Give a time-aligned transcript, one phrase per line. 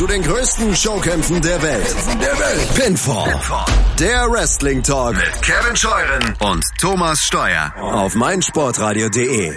[0.00, 1.94] zu den größten Showkämpfen der Welt.
[2.22, 2.74] Der Welt.
[2.74, 3.32] Pinfall.
[3.32, 3.66] Pinfall.
[3.98, 9.52] Der Wrestling Talk mit Kevin Scheuren und Thomas Steuer auf meinsportradio.de.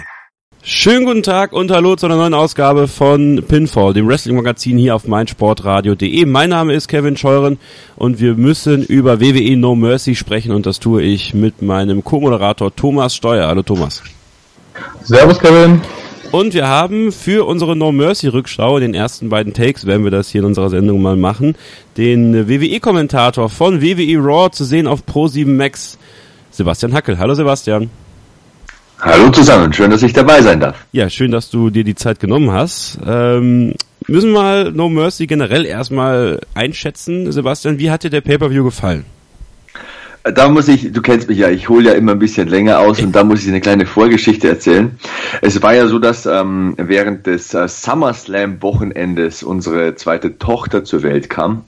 [0.62, 5.06] Schönen guten Tag und hallo zu einer neuen Ausgabe von Pinfall, dem Wrestling-Magazin hier auf
[5.06, 6.26] meinsportradio.de.
[6.26, 7.58] Mein Name ist Kevin Scheuren
[7.96, 12.76] und wir müssen über WWE No Mercy sprechen und das tue ich mit meinem Co-Moderator
[12.76, 13.48] Thomas Steuer.
[13.48, 14.02] Hallo Thomas.
[15.04, 15.80] Servus Kevin.
[16.32, 20.28] Und wir haben für unsere No Mercy Rückschau, den ersten beiden Takes, werden wir das
[20.28, 21.54] hier in unserer Sendung mal machen,
[21.96, 25.96] den WWE-Kommentator von WWE Raw zu sehen auf Pro7 Max,
[26.50, 27.18] Sebastian Hackel.
[27.18, 27.88] Hallo Sebastian.
[29.00, 30.76] Hallo zusammen, schön, dass ich dabei sein darf.
[30.92, 32.98] Ja, schön, dass du dir die Zeit genommen hast.
[33.06, 33.74] Ähm,
[34.06, 37.30] müssen wir mal No Mercy generell erstmal einschätzen.
[37.30, 39.04] Sebastian, wie hat dir der Pay-Per-View gefallen?
[40.24, 42.98] Da muss ich, du kennst mich ja, ich hole ja immer ein bisschen länger aus
[43.02, 44.98] und da muss ich eine kleine Vorgeschichte erzählen.
[45.42, 51.28] Es war ja so, dass ähm, während des äh, SummerSlam-Wochenendes unsere zweite Tochter zur Welt
[51.28, 51.64] kam.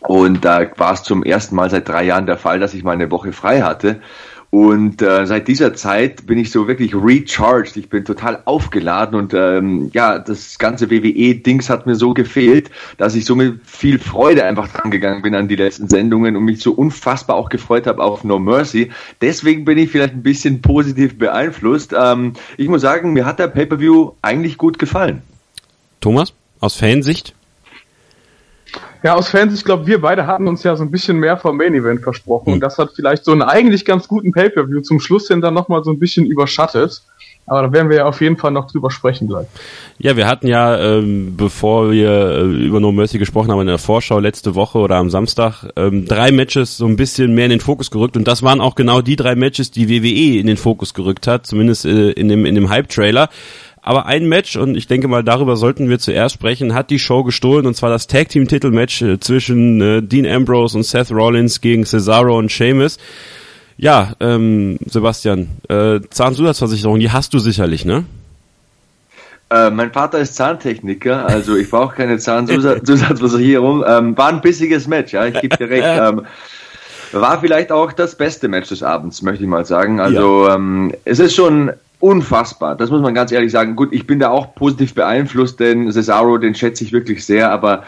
[0.00, 2.92] Und da war es zum ersten Mal seit drei Jahren der Fall, dass ich mal
[2.92, 4.00] eine Woche frei hatte.
[4.50, 7.76] Und äh, seit dieser Zeit bin ich so wirklich recharged.
[7.76, 13.14] Ich bin total aufgeladen und ähm, ja, das ganze WWE-Dings hat mir so gefehlt, dass
[13.14, 16.60] ich so mit viel Freude einfach dran gegangen bin an die letzten Sendungen und mich
[16.62, 18.90] so unfassbar auch gefreut habe auf No Mercy.
[19.20, 21.94] Deswegen bin ich vielleicht ein bisschen positiv beeinflusst.
[21.98, 25.20] Ähm, ich muss sagen, mir hat der Pay-per-View eigentlich gut gefallen.
[26.00, 27.34] Thomas, aus Fansicht?
[29.02, 31.56] Ja, aus Fans, ich glaube, wir beide hatten uns ja so ein bisschen mehr vom
[31.56, 32.50] Main Event versprochen.
[32.50, 32.54] Mhm.
[32.54, 35.84] Und das hat vielleicht so einen eigentlich ganz guten Pay-Per-View zum Schluss hin dann nochmal
[35.84, 37.02] so ein bisschen überschattet.
[37.48, 39.46] Aber da werden wir ja auf jeden Fall noch drüber sprechen gleich.
[39.98, 43.78] Ja, wir hatten ja, ähm, bevor wir äh, über No Mercy gesprochen haben, in der
[43.78, 47.60] Vorschau letzte Woche oder am Samstag, ähm, drei Matches so ein bisschen mehr in den
[47.60, 48.18] Fokus gerückt.
[48.18, 51.46] Und das waren auch genau die drei Matches, die WWE in den Fokus gerückt hat,
[51.46, 53.30] zumindest äh, in dem, in dem Hype-Trailer.
[53.88, 57.24] Aber ein Match, und ich denke mal, darüber sollten wir zuerst sprechen, hat die Show
[57.24, 61.62] gestohlen, und zwar das Tag Team Titelmatch äh, zwischen äh, Dean Ambrose und Seth Rollins
[61.62, 62.98] gegen Cesaro und Sheamus.
[63.78, 68.04] Ja, ähm, Sebastian, äh, Zahnzusatzversicherung, die hast du sicherlich, ne?
[69.48, 73.84] Äh, mein Vater ist Zahntechniker, also ich brauche keine Zahnzusatzversicherung.
[73.88, 75.86] Ähm, war ein bissiges Match, ja, ich gebe dir recht.
[75.98, 76.26] Ähm,
[77.12, 79.98] war vielleicht auch das beste Match des Abends, möchte ich mal sagen.
[79.98, 80.56] Also ja.
[80.56, 82.76] ähm, es ist schon unfassbar.
[82.76, 83.76] Das muss man ganz ehrlich sagen.
[83.76, 87.84] Gut, ich bin da auch positiv beeinflusst, denn Cesaro, den schätze ich wirklich sehr, aber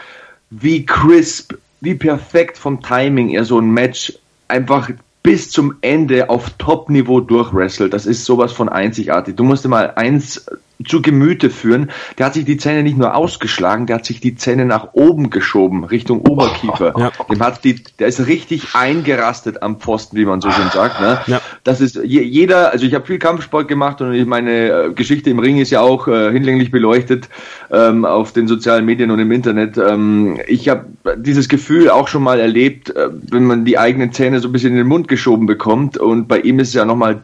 [0.49, 4.13] wie crisp, wie perfekt vom Timing er so ein Match
[4.47, 4.89] einfach
[5.23, 7.93] bis zum Ende auf Top-Niveau durchwrestelt.
[7.93, 9.35] Das ist sowas von einzigartig.
[9.35, 10.45] Du musst dir mal eins
[10.85, 11.91] zu Gemüte führen.
[12.17, 15.29] Der hat sich die Zähne nicht nur ausgeschlagen, der hat sich die Zähne nach oben
[15.29, 16.93] geschoben, Richtung Oberkiefer.
[17.01, 17.11] Ja.
[17.29, 21.01] Dem hat die, der ist richtig eingerastet am Pfosten, wie man so schön sagt.
[21.01, 21.19] Ne?
[21.25, 21.41] Ja.
[21.63, 25.57] Das ist jeder, also ich habe viel Kampfsport gemacht und meine äh, Geschichte im Ring
[25.57, 27.29] ist ja auch äh, hinlänglich beleuchtet
[27.71, 29.77] ähm, auf den sozialen Medien und im Internet.
[29.77, 34.39] Ähm, ich habe dieses Gefühl auch schon mal erlebt, äh, wenn man die eigenen Zähne
[34.41, 37.21] so ein bisschen in den Mund geschoben bekommt und bei ihm ist es ja nochmal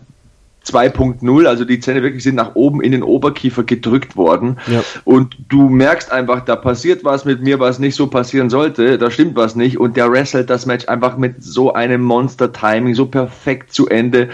[0.72, 4.58] 2.0, also die Zähne wirklich sind nach oben in den Oberkiefer gedrückt worden.
[4.68, 4.84] Ja.
[5.06, 9.12] Und du merkst einfach, da passiert was mit mir, was nicht so passieren sollte, da
[9.12, 9.80] stimmt was nicht.
[9.80, 14.30] Und der wrestelt das Match einfach mit so einem Monster-Timing, so perfekt zu Ende.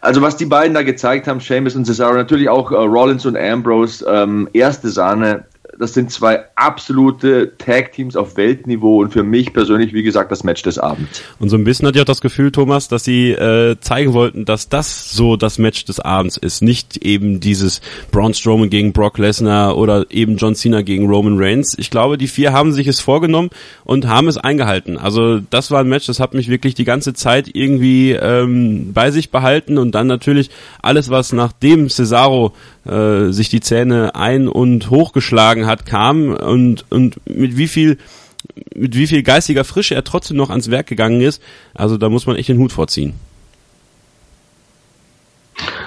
[0.00, 3.36] Also was die beiden da gezeigt haben, Seamus und Cesaro, natürlich auch äh, Rollins und
[3.36, 5.44] Ambrose, ähm, erste Sahne,
[5.78, 10.62] das sind zwei absolute Tag-Teams auf Weltniveau und für mich persönlich, wie gesagt, das Match
[10.62, 11.22] des Abends.
[11.38, 14.44] Und so ein bisschen hatte ich auch das Gefühl, Thomas, dass sie äh, zeigen wollten,
[14.44, 16.62] dass das so das Match des Abends ist.
[16.62, 21.76] Nicht eben dieses Braun Strowman gegen Brock Lesnar oder eben John Cena gegen Roman Reigns.
[21.78, 23.50] Ich glaube, die vier haben sich es vorgenommen
[23.84, 24.98] und haben es eingehalten.
[24.98, 29.10] Also das war ein Match, das hat mich wirklich die ganze Zeit irgendwie ähm, bei
[29.10, 30.50] sich behalten und dann natürlich
[30.82, 32.52] alles, was nachdem Cesaro
[32.86, 37.98] äh, sich die Zähne ein- und hochgeschlagen hat, kam und, und mit wie viel
[38.74, 41.42] mit wie viel geistiger Frische er trotzdem noch ans Werk gegangen ist.
[41.74, 43.14] Also da muss man echt den Hut vorziehen.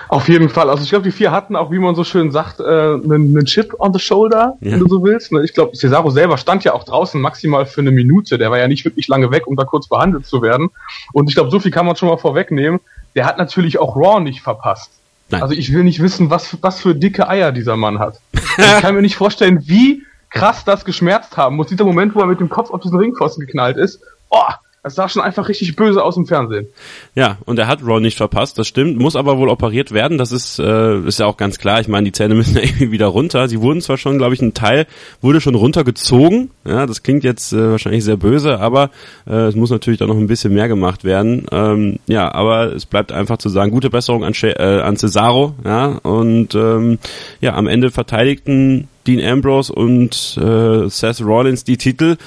[0.09, 0.71] Auf jeden Fall.
[0.71, 3.45] Also ich glaube, die vier hatten auch, wie man so schön sagt, äh, einen, einen
[3.45, 4.71] Chip on the shoulder, ja.
[4.71, 5.31] wenn du so willst.
[5.31, 5.43] Ne?
[5.43, 8.39] Ich glaube, Cesaro selber stand ja auch draußen maximal für eine Minute.
[8.39, 10.71] Der war ja nicht wirklich lange weg, um da kurz behandelt zu werden.
[11.13, 12.79] Und ich glaube, so viel kann man schon mal vorwegnehmen.
[13.13, 14.98] Der hat natürlich auch Raw nicht verpasst.
[15.29, 15.41] Nein.
[15.41, 18.19] Also ich will nicht wissen, was, was für dicke Eier dieser Mann hat.
[18.33, 21.67] ich kann mir nicht vorstellen, wie krass das geschmerzt haben muss.
[21.67, 24.01] Dieser Moment, wo er mit dem Kopf auf diesen Ringpfosten geknallt ist.
[24.29, 24.41] Oh,
[24.83, 26.67] das sah schon einfach richtig böse aus im Fernsehen.
[27.13, 30.31] Ja, und er hat Raw nicht verpasst, das stimmt, muss aber wohl operiert werden, das
[30.31, 31.81] ist, äh, ist ja auch ganz klar.
[31.81, 33.47] Ich meine, die Zähne müssen ja irgendwie wieder runter.
[33.49, 34.87] Sie wurden zwar schon, glaube ich, ein Teil
[35.21, 38.89] wurde schon runtergezogen, ja, das klingt jetzt äh, wahrscheinlich sehr böse, aber
[39.27, 41.45] äh, es muss natürlich da noch ein bisschen mehr gemacht werden.
[41.51, 45.87] Ähm, ja, aber es bleibt einfach zu sagen, gute Besserung an, äh, an Cesaro, ja,
[46.03, 46.99] und ähm,
[47.41, 52.17] ja, am Ende verteidigten Dean Ambrose und äh, Seth Rollins die Titel.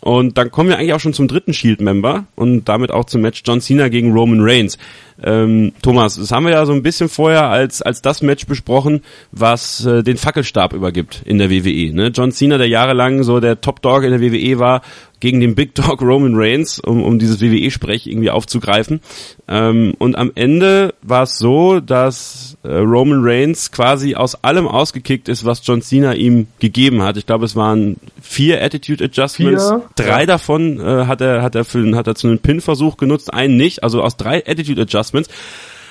[0.00, 3.42] Und dann kommen wir eigentlich auch schon zum dritten Shield-Member und damit auch zum Match
[3.44, 4.78] John Cena gegen Roman Reigns.
[5.22, 9.02] Ähm, Thomas, das haben wir ja so ein bisschen vorher als, als das Match besprochen,
[9.30, 11.94] was äh, den Fackelstab übergibt in der WWE.
[11.94, 12.06] Ne?
[12.14, 14.80] John Cena, der jahrelang so der Top-Dog in der WWE war,
[15.20, 19.00] gegen den Big Dog Roman Reigns, um, um dieses WWE-Sprech irgendwie aufzugreifen.
[19.48, 25.28] Ähm, und am Ende war es so, dass äh, Roman Reigns quasi aus allem ausgekickt
[25.28, 27.16] ist, was John Cena ihm gegeben hat.
[27.16, 29.68] Ich glaube, es waren vier Attitude Adjustments.
[29.68, 29.82] Vier?
[29.94, 33.56] Drei davon äh, hat er hat er für hat er zu einem Pin-Versuch genutzt, einen
[33.56, 33.82] nicht.
[33.82, 35.28] Also aus drei Attitude Adjustments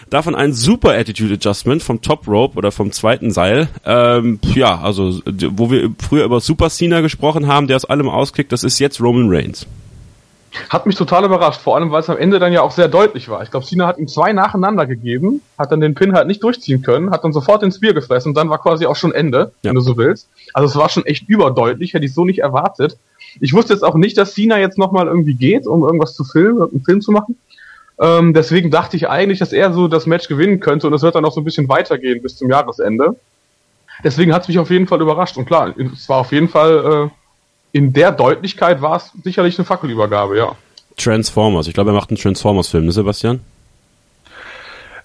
[0.10, 3.70] Davon ein super Attitude Adjustment vom Top Rope oder vom zweiten Seil.
[3.86, 5.20] Ähm, ja, also
[5.52, 9.00] wo wir früher über Super Cena gesprochen haben, der aus allem ausklickt, das ist jetzt
[9.02, 9.68] Roman Reigns.
[10.70, 13.30] Hat mich total überrascht, vor allem weil es am Ende dann ja auch sehr deutlich
[13.30, 13.44] war.
[13.44, 16.82] Ich glaube, Cena hat ihm zwei nacheinander gegeben, hat dann den Pin halt nicht durchziehen
[16.82, 19.70] können, hat dann sofort ins Bier gefressen und dann war quasi auch schon Ende, ja.
[19.70, 20.28] wenn du so willst.
[20.54, 22.98] Also es war schon echt überdeutlich, hätte ich so nicht erwartet.
[23.40, 26.62] Ich wusste jetzt auch nicht, dass Cena jetzt nochmal irgendwie geht, um irgendwas zu filmen,
[26.62, 27.38] einen Film zu machen.
[28.00, 31.16] Ähm, deswegen dachte ich eigentlich, dass er so das Match gewinnen könnte und es wird
[31.16, 33.16] dann noch so ein bisschen weitergehen bis zum Jahresende.
[34.04, 35.36] Deswegen hat es mich auf jeden Fall überrascht.
[35.36, 37.12] Und klar, es war auf jeden Fall,
[37.74, 40.56] äh, in der Deutlichkeit war es sicherlich eine Fackelübergabe, ja.
[40.96, 41.68] Transformers.
[41.68, 43.42] Ich glaube, er macht einen Transformers-Film, ne, Sebastian?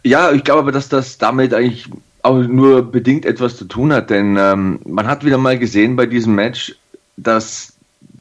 [0.04, 1.88] Ja, ich glaube aber, dass das damit eigentlich
[2.22, 6.06] auch nur bedingt etwas zu tun hat, denn ähm, man hat wieder mal gesehen bei
[6.06, 6.74] diesem Match,
[7.16, 7.73] dass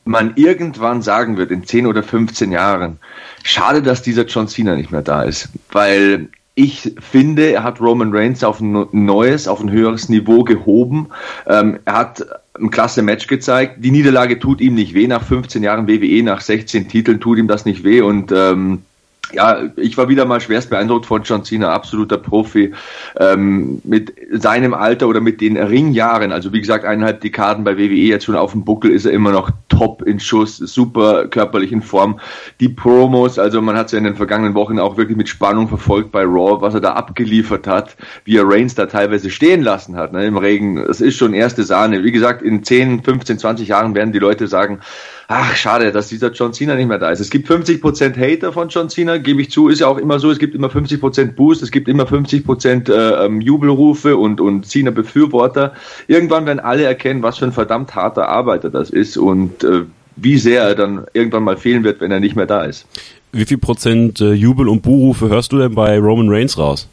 [0.06, 3.00] man irgendwann sagen wird, in 10 oder 15 Jahren,
[3.44, 8.16] schade, dass dieser John Cena nicht mehr da ist, weil ich finde, er hat Roman
[8.16, 11.08] Reigns auf ein neues, auf ein höheres Niveau gehoben.
[11.48, 12.26] Ähm, er hat
[12.60, 13.78] ein klasse Match gezeigt.
[13.80, 15.08] Die Niederlage tut ihm nicht weh.
[15.08, 18.84] Nach 15 Jahren WWE, nach 16 Titeln tut ihm das nicht weh und ähm,
[19.32, 22.74] ja, ich war wieder mal schwerst beeindruckt von John Cena, absoluter Profi.
[23.18, 27.94] Ähm, mit seinem Alter oder mit den Ringjahren, also wie gesagt, eineinhalb Dekaden bei WWE
[27.94, 31.82] jetzt schon auf dem Buckel, ist er immer noch top in Schuss, super körperlich in
[31.82, 32.20] Form.
[32.60, 35.68] Die Promos, also man hat es ja in den vergangenen Wochen auch wirklich mit Spannung
[35.68, 37.96] verfolgt bei Raw, was er da abgeliefert hat,
[38.26, 40.84] wie er Reigns da teilweise stehen lassen hat ne, im Regen.
[40.86, 42.04] Das ist schon erste Sahne.
[42.04, 44.80] Wie gesagt, in 10, 15, 20 Jahren werden die Leute sagen,
[45.28, 47.20] ach, schade, dass dieser John Cena nicht mehr da ist.
[47.20, 50.32] Es gibt 50% Hater von John Cena, gebe ich zu, ist ja auch immer so.
[50.32, 55.74] Es gibt immer 50% Boost, es gibt immer 50% äh, ähm, Jubelrufe und, und Cena-Befürworter.
[56.08, 59.84] Irgendwann werden alle erkennen, was für ein verdammt harter Arbeiter das ist und äh,
[60.16, 62.86] wie sehr er dann irgendwann mal fehlen wird, wenn er nicht mehr da ist.
[63.32, 66.88] Wie viel Prozent äh, Jubel und Buhrufe hörst du denn bei Roman Reigns raus?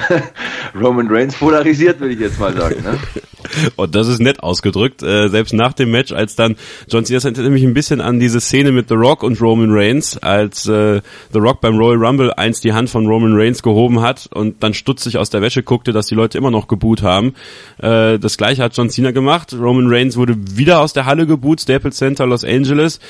[0.80, 2.82] Roman Reigns polarisiert, würde ich jetzt mal sagen.
[2.82, 2.98] Ne?
[3.76, 5.02] Und das ist nett ausgedrückt.
[5.02, 6.56] Äh, selbst nach dem Match, als dann
[6.88, 10.18] John Cena erinnert nämlich ein bisschen an diese Szene mit The Rock und Roman Reigns,
[10.18, 11.00] als äh,
[11.32, 14.74] The Rock beim Royal Rumble einst die Hand von Roman Reigns gehoben hat und dann
[14.74, 17.34] stutzig aus der Wäsche guckte, dass die Leute immer noch geboot haben.
[17.78, 19.52] Äh, das gleiche hat John Cena gemacht.
[19.52, 23.00] Roman Reigns wurde wieder aus der Halle geboot, Staples Center Los Angeles.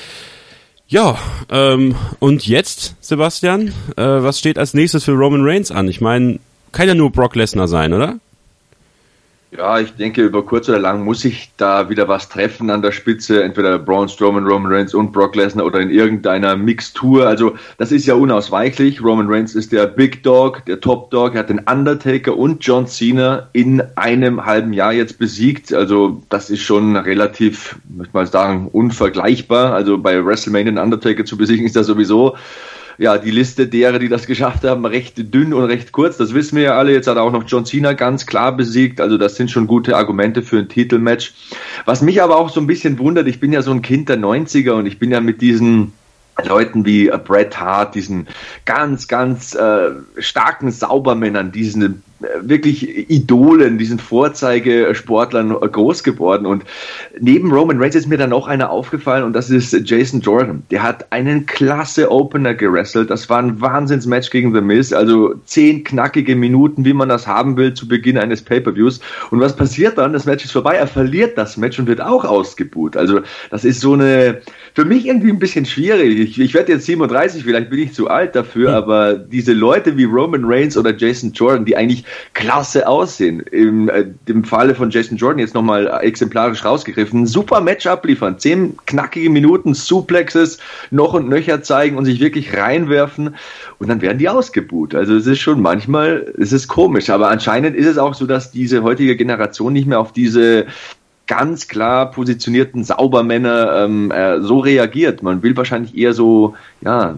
[0.87, 1.17] Ja,
[1.49, 5.87] ähm, und jetzt, Sebastian, äh, was steht als nächstes für Roman Reigns an?
[5.87, 6.39] Ich meine,
[6.73, 8.19] kann ja nur Brock Lesnar sein, oder?
[9.55, 12.91] Ja, ich denke, über kurz oder lang muss ich da wieder was treffen an der
[12.91, 17.27] Spitze, entweder Braun Strowman, Roman Reigns und Brock Lesnar oder in irgendeiner Mixtur.
[17.27, 19.03] Also das ist ja unausweichlich.
[19.03, 21.35] Roman Reigns ist der Big Dog, der Top Dog.
[21.35, 25.71] Er hat den Undertaker und John Cena in einem halben Jahr jetzt besiegt.
[25.71, 29.75] Also das ist schon relativ, möchte mal sagen, unvergleichbar.
[29.75, 32.35] Also bei WrestleMania den Undertaker zu besiegen ist das sowieso
[32.97, 36.17] ja, die Liste derer, die das geschafft haben, recht dünn und recht kurz.
[36.17, 36.91] Das wissen wir ja alle.
[36.91, 39.01] Jetzt hat auch noch John Cena ganz klar besiegt.
[39.01, 41.33] Also das sind schon gute Argumente für ein Titelmatch.
[41.85, 44.17] Was mich aber auch so ein bisschen wundert, ich bin ja so ein Kind der
[44.17, 45.93] 90er und ich bin ja mit diesen
[46.43, 48.27] Leuten wie Bret Hart, diesen
[48.65, 52.03] ganz, ganz äh, starken Saubermännern, diesen
[52.41, 56.45] wirklich Idolen, diesen Vorzeigesportlern groß geworden.
[56.45, 56.63] Und
[57.19, 60.63] neben Roman Reigns ist mir dann noch einer aufgefallen und das ist Jason Jordan.
[60.71, 63.09] Der hat einen klasse Opener gerasselt.
[63.09, 64.93] Das war ein Wahnsinnsmatch gegen The Miz.
[64.93, 68.99] Also zehn knackige Minuten, wie man das haben will, zu Beginn eines Pay-Per-Views.
[69.31, 70.13] Und was passiert dann?
[70.13, 70.75] Das Match ist vorbei.
[70.75, 72.97] Er verliert das Match und wird auch ausgebuht.
[72.97, 74.41] Also das ist so eine,
[74.73, 76.19] für mich irgendwie ein bisschen schwierig.
[76.19, 78.75] Ich, ich werde jetzt 37, vielleicht bin ich zu alt dafür, hm.
[78.75, 83.39] aber diese Leute wie Roman Reigns oder Jason Jordan, die eigentlich klasse aussehen.
[83.39, 87.27] Im äh, dem Falle von Jason Jordan jetzt nochmal exemplarisch rausgegriffen.
[87.27, 88.39] Super Match abliefern.
[88.39, 90.59] Zehn knackige Minuten, Suplexes
[90.91, 93.35] noch und nöcher zeigen und sich wirklich reinwerfen.
[93.79, 94.95] Und dann werden die ausgebuht.
[94.95, 97.09] Also es ist schon manchmal, es ist komisch.
[97.09, 100.65] Aber anscheinend ist es auch so, dass diese heutige Generation nicht mehr auf diese
[101.27, 105.23] ganz klar positionierten Saubermänner ähm, äh, so reagiert.
[105.23, 107.15] Man will wahrscheinlich eher so, ja,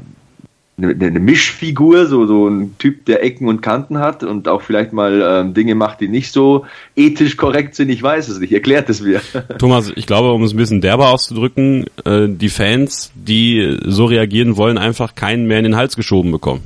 [0.77, 4.91] eine, eine Mischfigur, so, so ein Typ, der Ecken und Kanten hat und auch vielleicht
[4.91, 6.65] mal ähm, Dinge macht, die nicht so
[6.95, 7.89] ethisch korrekt sind.
[7.89, 8.51] Ich weiß es nicht.
[8.51, 9.21] Erklärt es mir.
[9.57, 14.57] Thomas, ich glaube, um es ein bisschen derber auszudrücken, äh, die Fans, die so reagieren,
[14.57, 16.63] wollen einfach keinen mehr in den Hals geschoben bekommen.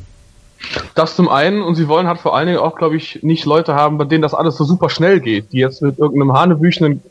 [0.96, 3.75] Das zum einen und sie wollen halt vor allen Dingen auch, glaube ich, nicht Leute
[3.75, 7.01] haben, bei denen das alles so super schnell geht, die jetzt mit irgendeinem hanebüchenen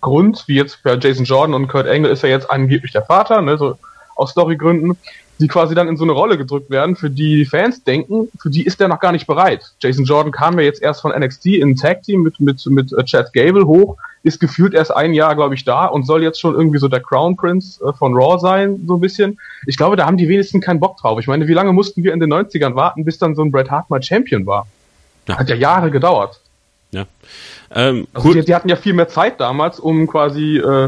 [0.00, 3.42] Grund, wie jetzt bei Jason Jordan und Kurt Angle ist ja jetzt angeblich der Vater,
[3.42, 3.76] ne, so
[4.14, 4.96] aus Storygründen,
[5.38, 8.64] die quasi dann in so eine Rolle gedrückt werden, für die Fans denken, für die
[8.64, 9.74] ist der noch gar nicht bereit.
[9.80, 12.92] Jason Jordan kam ja jetzt erst von NXT in ein Tag Team mit, mit, mit
[12.92, 16.40] äh, Chad Gable hoch, ist gefühlt erst ein Jahr, glaube ich, da und soll jetzt
[16.40, 19.38] schon irgendwie so der Crown Prince äh, von Raw sein, so ein bisschen.
[19.66, 21.20] Ich glaube, da haben die wenigsten keinen Bock drauf.
[21.20, 23.70] Ich meine, wie lange mussten wir in den 90ern warten, bis dann so ein Bret
[23.70, 24.66] Hart mal Champion war?
[25.28, 25.38] Ja.
[25.38, 26.40] Hat ja Jahre gedauert.
[26.92, 27.04] Ja.
[27.74, 30.84] Ähm, also die, die, hatten ja viel mehr Zeit damals, um quasi, äh,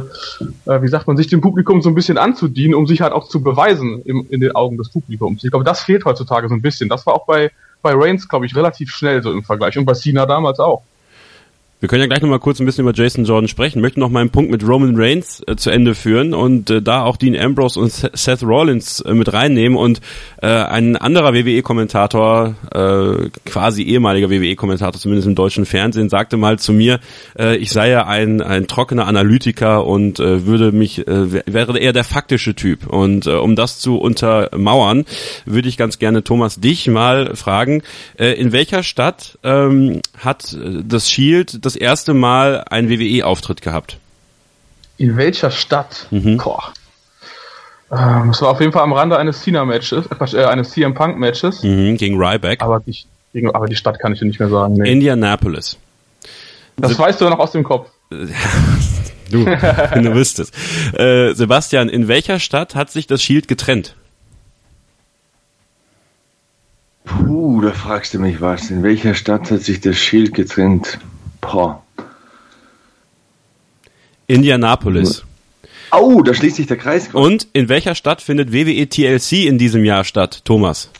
[0.66, 3.28] äh, wie sagt man, sich dem Publikum so ein bisschen anzudienen, um sich halt auch
[3.28, 5.42] zu beweisen im, in den Augen des Publikums.
[5.44, 6.88] Ich glaube, das fehlt heutzutage so ein bisschen.
[6.88, 7.50] Das war auch bei,
[7.82, 10.82] bei Reigns, glaube ich, relativ schnell so im Vergleich und bei Cena damals auch.
[11.80, 13.78] Wir können ja gleich nochmal kurz ein bisschen über Jason Jordan sprechen.
[13.78, 17.04] Ich möchte noch meinen Punkt mit Roman Reigns äh, zu Ende führen und äh, da
[17.04, 20.00] auch Dean Ambrose und Seth Rollins äh, mit reinnehmen und
[20.42, 26.72] äh, ein anderer WWE-Kommentator, äh, quasi ehemaliger WWE-Kommentator, zumindest im deutschen Fernsehen, sagte mal zu
[26.72, 26.98] mir,
[27.38, 31.92] äh, ich sei ja ein, ein trockener Analytiker und äh, würde mich, äh, wäre eher
[31.92, 32.88] der faktische Typ.
[32.88, 35.04] Und äh, um das zu untermauern,
[35.44, 37.82] würde ich ganz gerne Thomas dich mal fragen,
[38.18, 43.98] äh, in welcher Stadt ähm, hat äh, das Shield das erste Mal einen WWE-Auftritt gehabt?
[44.96, 46.06] In welcher Stadt?
[46.10, 46.38] Mhm.
[46.38, 46.72] Boah.
[47.90, 51.62] Ähm, es war auf jeden Fall am Rande eines Cena-Matches, äh, eines CM Punk-Matches.
[51.62, 52.62] Mhm, gegen Ryback.
[52.62, 52.96] Aber die,
[53.32, 54.74] gegen, aber die Stadt kann ich dir nicht mehr sagen.
[54.74, 54.90] Nee.
[54.92, 55.76] Indianapolis.
[56.76, 57.90] Das Se weißt du noch aus dem Kopf.
[58.10, 60.54] du, du wüsstest.
[60.98, 63.94] Äh, Sebastian, in welcher Stadt hat sich das Shield getrennt?
[67.04, 68.70] Puh, da fragst du mich was.
[68.70, 70.98] In welcher Stadt hat sich das Shield getrennt?
[71.40, 71.82] Boah.
[74.26, 75.24] Indianapolis.
[75.90, 77.08] Oh, da schließt sich der Kreis.
[77.12, 80.90] Und in welcher Stadt findet WWE TLC in diesem Jahr statt, Thomas?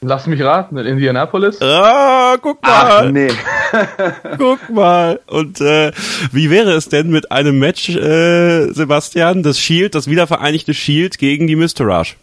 [0.00, 1.60] Lass mich raten, in Indianapolis.
[1.60, 2.70] Ah, guck mal.
[2.72, 3.28] Ach, nee.
[4.38, 5.20] guck mal.
[5.26, 5.92] Und äh,
[6.32, 11.46] wie wäre es denn mit einem Match, äh, Sebastian, das Shield, das wiedervereinigte Shield gegen
[11.46, 12.14] die Mysterage?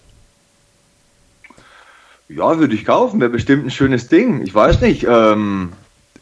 [2.30, 3.20] Ja, würde ich kaufen.
[3.20, 4.42] Wäre bestimmt ein schönes Ding.
[4.44, 5.06] Ich weiß nicht.
[5.08, 5.74] Ähm,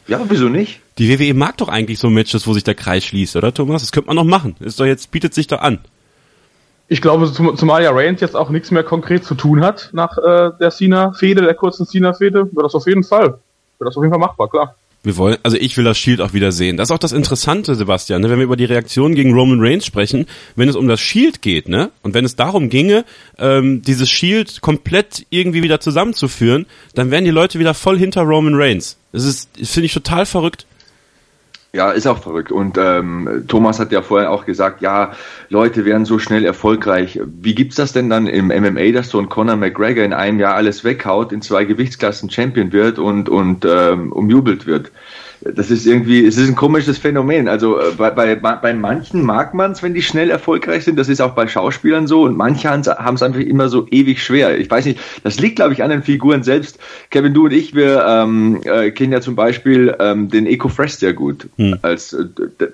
[0.06, 0.80] ja, wieso nicht?
[0.98, 3.82] Die WWE mag doch eigentlich so Matches, wo sich der Kreis schließt, oder Thomas?
[3.82, 4.56] Das könnte man noch machen.
[4.60, 5.80] Ist doch jetzt, bietet sich doch an.
[6.88, 10.50] Ich glaube, zumal ja Reigns jetzt auch nichts mehr konkret zu tun hat nach äh,
[10.60, 13.38] der Cena-Fehde, der kurzen Cena-Fehde, wird das auf jeden Fall,
[13.78, 14.74] wird das auf jeden Fall machbar, klar.
[15.04, 16.78] Wir wollen, also ich will das Shield auch wieder sehen.
[16.78, 18.30] Das ist auch das Interessante, Sebastian, ne?
[18.30, 21.68] wenn wir über die Reaktion gegen Roman Reigns sprechen, wenn es um das Shield geht,
[21.68, 21.90] ne?
[22.02, 23.04] Und wenn es darum ginge,
[23.38, 28.54] ähm, dieses Shield komplett irgendwie wieder zusammenzuführen, dann wären die Leute wieder voll hinter Roman
[28.54, 28.96] Reigns.
[29.12, 30.66] Das ist, finde ich total verrückt.
[31.74, 32.52] Ja, ist auch verrückt.
[32.52, 35.10] Und ähm, Thomas hat ja vorher auch gesagt, ja,
[35.48, 37.18] Leute werden so schnell erfolgreich.
[37.24, 40.54] Wie gibt's das denn dann im MMA, dass so ein Conor McGregor in einem Jahr
[40.54, 44.92] alles weghaut, in zwei Gewichtsklassen Champion wird und, und ähm, umjubelt wird?
[45.44, 47.48] Das ist irgendwie, es ist ein komisches Phänomen.
[47.48, 50.98] Also äh, bei, bei, bei manchen mag man es, wenn die schnell erfolgreich sind.
[50.98, 52.22] Das ist auch bei Schauspielern so.
[52.22, 54.58] Und manche haben es einfach immer so ewig schwer.
[54.58, 56.78] Ich weiß nicht, das liegt, glaube ich, an den Figuren selbst.
[57.10, 60.94] Kevin, du und ich, wir ähm, äh, kennen ja zum Beispiel ähm, den Eco Fresh
[60.94, 61.48] sehr gut.
[61.56, 61.78] Hm.
[61.82, 62.24] Als, äh,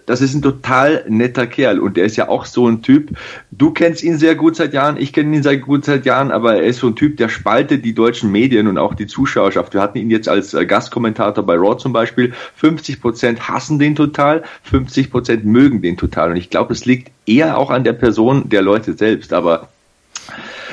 [0.06, 1.80] das ist ein total netter Kerl.
[1.80, 3.10] Und der ist ja auch so ein Typ.
[3.50, 6.56] Du kennst ihn sehr gut seit Jahren, ich kenne ihn sehr gut seit Jahren, aber
[6.56, 9.74] er ist so ein Typ, der spaltet die deutschen Medien und auch die Zuschauerschaft.
[9.74, 13.97] Wir hatten ihn jetzt als äh, Gastkommentator bei Raw zum Beispiel 50 Prozent hassen den
[13.97, 16.33] total, 50 Prozent mögen den total.
[16.33, 19.33] Und ich glaube, es liegt eher auch an der Person der Leute selbst.
[19.33, 19.71] Aber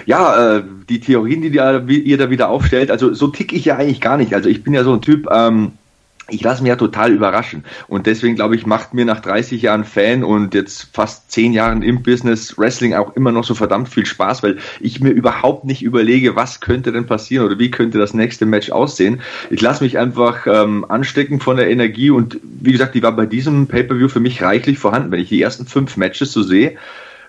[0.05, 4.01] ja, äh, die Theorien, die ihr da wieder aufstellt, also so tick ich ja eigentlich
[4.01, 4.33] gar nicht.
[4.33, 5.71] Also ich bin ja so ein Typ, ähm,
[6.29, 7.63] ich lasse mich ja total überraschen.
[7.87, 11.81] Und deswegen glaube ich, macht mir nach 30 Jahren Fan und jetzt fast 10 Jahren
[11.81, 15.83] im Business Wrestling auch immer noch so verdammt viel Spaß, weil ich mir überhaupt nicht
[15.83, 19.21] überlege, was könnte denn passieren oder wie könnte das nächste Match aussehen.
[19.49, 23.25] Ich lasse mich einfach ähm, anstecken von der Energie und wie gesagt, die war bei
[23.25, 25.11] diesem Pay-Per-View für mich reichlich vorhanden.
[25.11, 26.77] Wenn ich die ersten fünf Matches so sehe,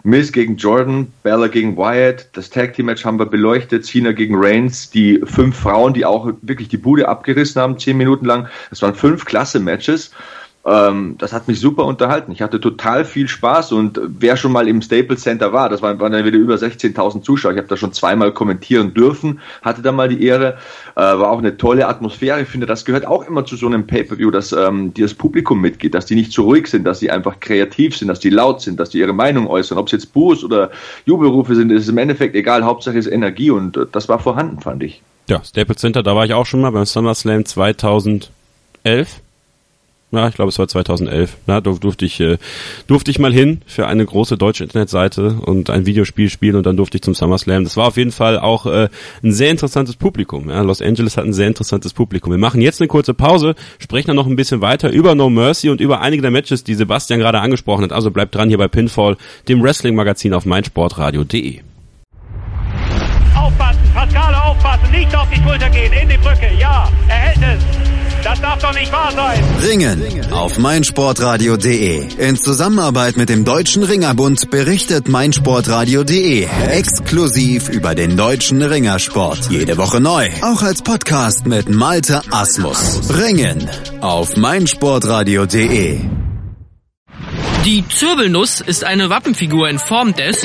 [0.02, 4.37] Miz gegen Jordan, Bella gegen Wyatt, das Tag Team Match haben wir beleuchtet, Cena gegen
[4.37, 8.49] Reigns, die fünf Frauen, die auch wirklich die Bude abgerissen haben, zehn Minuten lang.
[8.71, 10.12] Das waren fünf klasse Matches.
[10.68, 12.30] Ähm, das hat mich super unterhalten.
[12.32, 15.98] Ich hatte total viel Spaß und wer schon mal im Staples Center war, das waren,
[15.98, 17.52] dann wieder über 16.000 Zuschauer.
[17.52, 20.58] Ich habe da schon zweimal kommentieren dürfen, hatte da mal die Ehre,
[20.94, 22.42] äh, war auch eine tolle Atmosphäre.
[22.42, 25.60] Ich finde, das gehört auch immer zu so einem Pay-per-View, dass ähm, die das Publikum
[25.60, 28.60] mitgeht, dass die nicht so ruhig sind, dass sie einfach kreativ sind, dass die laut
[28.60, 29.78] sind, dass die ihre Meinung äußern.
[29.78, 30.70] Ob es jetzt Buß oder
[31.06, 32.64] Jubelrufe sind, ist im Endeffekt egal.
[32.64, 35.00] Hauptsache ist Energie und äh, das war vorhanden, fand ich.
[35.28, 38.28] Ja, Staples Center, da war ich auch schon mal beim SummerSlam 2011
[40.11, 41.37] ja, ich glaube, es war 2011.
[41.47, 42.38] Na, durf, durfte ich äh,
[42.87, 46.79] durfte ich mal hin für eine große deutsche Internetseite und ein Videospiel spielen und dann
[46.79, 47.65] durfte ich zum SummerSlam.
[47.65, 48.88] Das war auf jeden Fall auch äh,
[49.23, 50.49] ein sehr interessantes Publikum.
[50.49, 52.33] Ja, Los Angeles hat ein sehr interessantes Publikum.
[52.33, 55.69] Wir machen jetzt eine kurze Pause, sprechen dann noch ein bisschen weiter über No Mercy
[55.69, 57.93] und über einige der Matches, die Sebastian gerade angesprochen hat.
[57.93, 61.61] Also bleibt dran hier bei Pinfall, dem Wrestling-Magazin auf meinsportradio.de.
[63.37, 67.88] Aufpassen, Pascale aufpassen, nicht auf die Schulter gehen, in die Brücke, ja, er hält es.
[68.28, 69.42] Das darf doch nicht wahr sein.
[69.62, 72.08] Ringen auf meinsportradio.de.
[72.18, 79.49] In Zusammenarbeit mit dem Deutschen Ringerbund berichtet meinsportradio.de exklusiv über den deutschen Ringersport.
[79.49, 80.28] Jede Woche neu.
[80.42, 83.00] Auch als Podcast mit Malte Asmus.
[83.08, 83.66] Ringen
[84.02, 86.00] auf meinsportradio.de.
[87.64, 90.44] Die Zirbelnuss ist eine Wappenfigur in Form des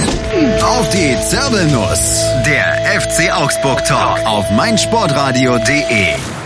[0.61, 2.23] Auf die Zirbelnuss.
[2.45, 6.42] Der FC Augsburg Talk auf meinsportradio.de.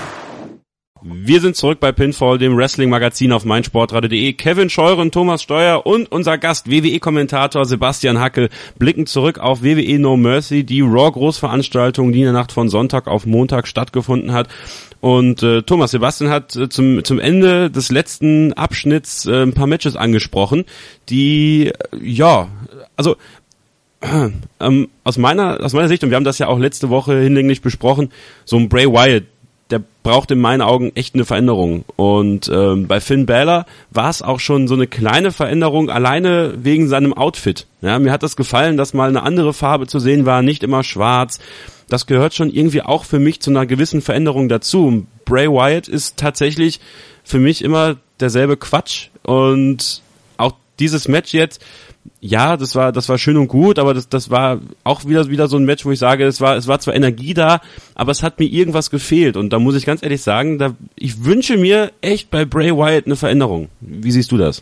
[1.09, 4.33] Wir sind zurück bei Pinfall, dem Wrestling-Magazin auf meinsportradio.de.
[4.33, 10.17] Kevin Scheuren, Thomas Steuer und unser Gast, WWE-Kommentator Sebastian Hackel, blicken zurück auf WWE No
[10.17, 14.49] Mercy, die Raw-Großveranstaltung, die in der Nacht von Sonntag auf Montag stattgefunden hat.
[14.99, 19.67] Und äh, Thomas Sebastian hat äh, zum, zum Ende des letzten Abschnitts äh, ein paar
[19.67, 20.65] Matches angesprochen,
[21.07, 22.49] die, äh, ja,
[22.97, 23.15] also
[24.59, 27.61] ähm, aus meiner aus meiner Sicht und wir haben das ja auch letzte Woche hinlänglich
[27.61, 28.11] besprochen,
[28.45, 29.23] so ein Bray Wyatt
[29.69, 31.83] der braucht in meinen Augen echt eine Veränderung.
[31.95, 36.87] Und ähm, bei Finn Balor war es auch schon so eine kleine Veränderung, alleine wegen
[36.87, 37.67] seinem Outfit.
[37.81, 40.83] Ja, mir hat das gefallen, dass mal eine andere Farbe zu sehen war, nicht immer
[40.83, 41.39] schwarz.
[41.89, 45.05] Das gehört schon irgendwie auch für mich zu einer gewissen Veränderung dazu.
[45.25, 46.79] Bray Wyatt ist tatsächlich
[47.23, 49.09] für mich immer derselbe Quatsch.
[49.23, 50.01] Und
[50.37, 51.61] auch dieses Match jetzt,
[52.27, 55.47] ja, das war, das war schön und gut, aber das, das war auch wieder, wieder
[55.47, 57.61] so ein Match, wo ich sage, es war, es war zwar Energie da,
[57.95, 59.37] aber es hat mir irgendwas gefehlt.
[59.37, 63.05] Und da muss ich ganz ehrlich sagen, da, ich wünsche mir echt bei Bray Wyatt
[63.05, 63.69] eine Veränderung.
[63.79, 64.61] Wie siehst du das?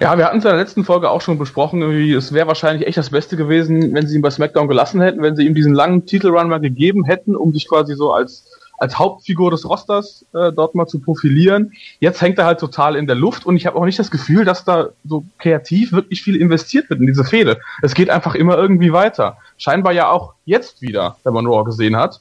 [0.00, 2.96] Ja, wir hatten es in der letzten Folge auch schon besprochen, es wäre wahrscheinlich echt
[2.96, 6.06] das Beste gewesen, wenn sie ihn bei SmackDown gelassen hätten, wenn sie ihm diesen langen
[6.06, 8.46] Titelrun mal gegeben hätten, um sich quasi so als
[8.78, 11.72] als Hauptfigur des Rosters äh, dort mal zu profilieren.
[12.00, 14.44] Jetzt hängt er halt total in der Luft und ich habe auch nicht das Gefühl,
[14.44, 17.58] dass da so kreativ wirklich viel investiert wird in diese Fehde.
[17.82, 19.36] Es geht einfach immer irgendwie weiter.
[19.56, 22.20] Scheinbar ja auch jetzt wieder, wenn man Raw gesehen hat.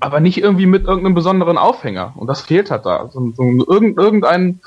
[0.00, 2.12] Aber nicht irgendwie mit irgendeinem besonderen Aufhänger.
[2.16, 3.08] Und das fehlt halt da.
[3.12, 4.60] So, so irgendein,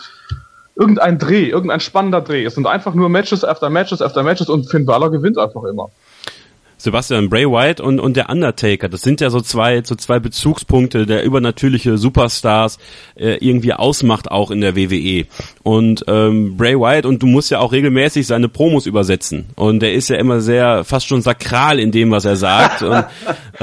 [0.76, 2.46] irgendein Dreh, irgendein spannender Dreh.
[2.46, 5.90] Es sind einfach nur Matches after Matches after Matches und Finn Balor gewinnt einfach immer.
[6.80, 11.06] Sebastian Bray Wyatt und, und der Undertaker, das sind ja so zwei, so zwei Bezugspunkte,
[11.06, 12.80] der übernatürliche Superstars
[13.16, 15.26] äh, irgendwie ausmacht auch in der WWE.
[15.62, 19.48] Und ähm, Bray Wyatt, und du musst ja auch regelmäßig seine Promos übersetzen.
[19.56, 22.82] Und der ist ja immer sehr, fast schon sakral in dem, was er sagt.
[22.82, 22.92] und,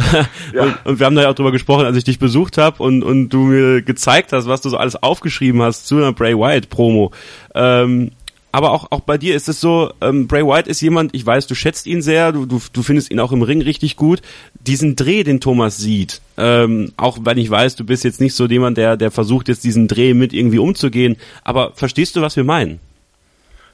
[0.55, 0.62] ja.
[0.62, 3.02] und, und, wir haben da ja auch drüber gesprochen, als ich dich besucht habe und,
[3.02, 6.68] und du mir gezeigt hast, was du so alles aufgeschrieben hast zu einer Bray Wyatt
[6.68, 7.12] Promo.
[7.55, 8.11] Ähm,
[8.57, 11.47] aber auch, auch bei dir ist es so, ähm, Bray White ist jemand, ich weiß,
[11.47, 14.23] du schätzt ihn sehr, du, du, du findest ihn auch im Ring richtig gut.
[14.55, 18.47] Diesen Dreh, den Thomas sieht, ähm, auch wenn ich weiß, du bist jetzt nicht so
[18.47, 22.45] jemand, der, der versucht jetzt diesen Dreh mit irgendwie umzugehen, aber verstehst du, was wir
[22.45, 22.81] meinen?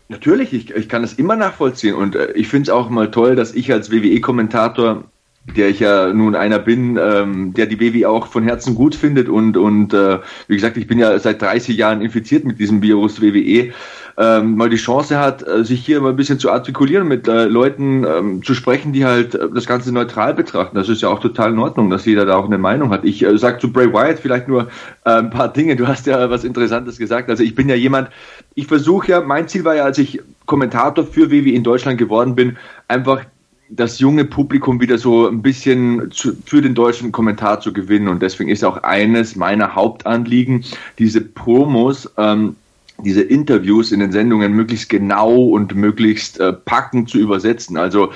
[0.08, 3.36] Natürlich, ich, ich kann es immer nachvollziehen und äh, ich finde es auch mal toll,
[3.36, 5.04] dass ich als WWE-Kommentator
[5.56, 9.28] der ich ja nun einer bin, ähm, der die WWE auch von Herzen gut findet
[9.28, 13.20] und und äh, wie gesagt, ich bin ja seit 30 Jahren infiziert mit diesem Virus
[13.20, 13.72] WWE
[14.16, 17.44] ähm, mal die Chance hat, äh, sich hier mal ein bisschen zu artikulieren, mit äh,
[17.44, 20.76] Leuten ähm, zu sprechen, die halt äh, das Ganze neutral betrachten.
[20.76, 23.04] Das ist ja auch total in Ordnung, dass jeder da auch eine Meinung hat.
[23.04, 24.68] Ich äh, sage zu Bray Wyatt vielleicht nur
[25.04, 25.76] äh, ein paar Dinge.
[25.76, 27.30] Du hast ja was Interessantes gesagt.
[27.30, 28.08] Also ich bin ja jemand,
[28.54, 32.34] ich versuche ja, mein Ziel war ja, als ich Kommentator für WWE in Deutschland geworden
[32.34, 32.56] bin,
[32.88, 33.24] einfach
[33.74, 38.08] das junge Publikum wieder so ein bisschen zu, für den deutschen Kommentar zu gewinnen.
[38.08, 40.64] Und deswegen ist auch eines meiner Hauptanliegen,
[40.98, 42.56] diese Promos ähm,
[43.04, 47.76] diese Interviews in den Sendungen möglichst genau und möglichst äh, packend zu übersetzen.
[47.76, 48.12] Also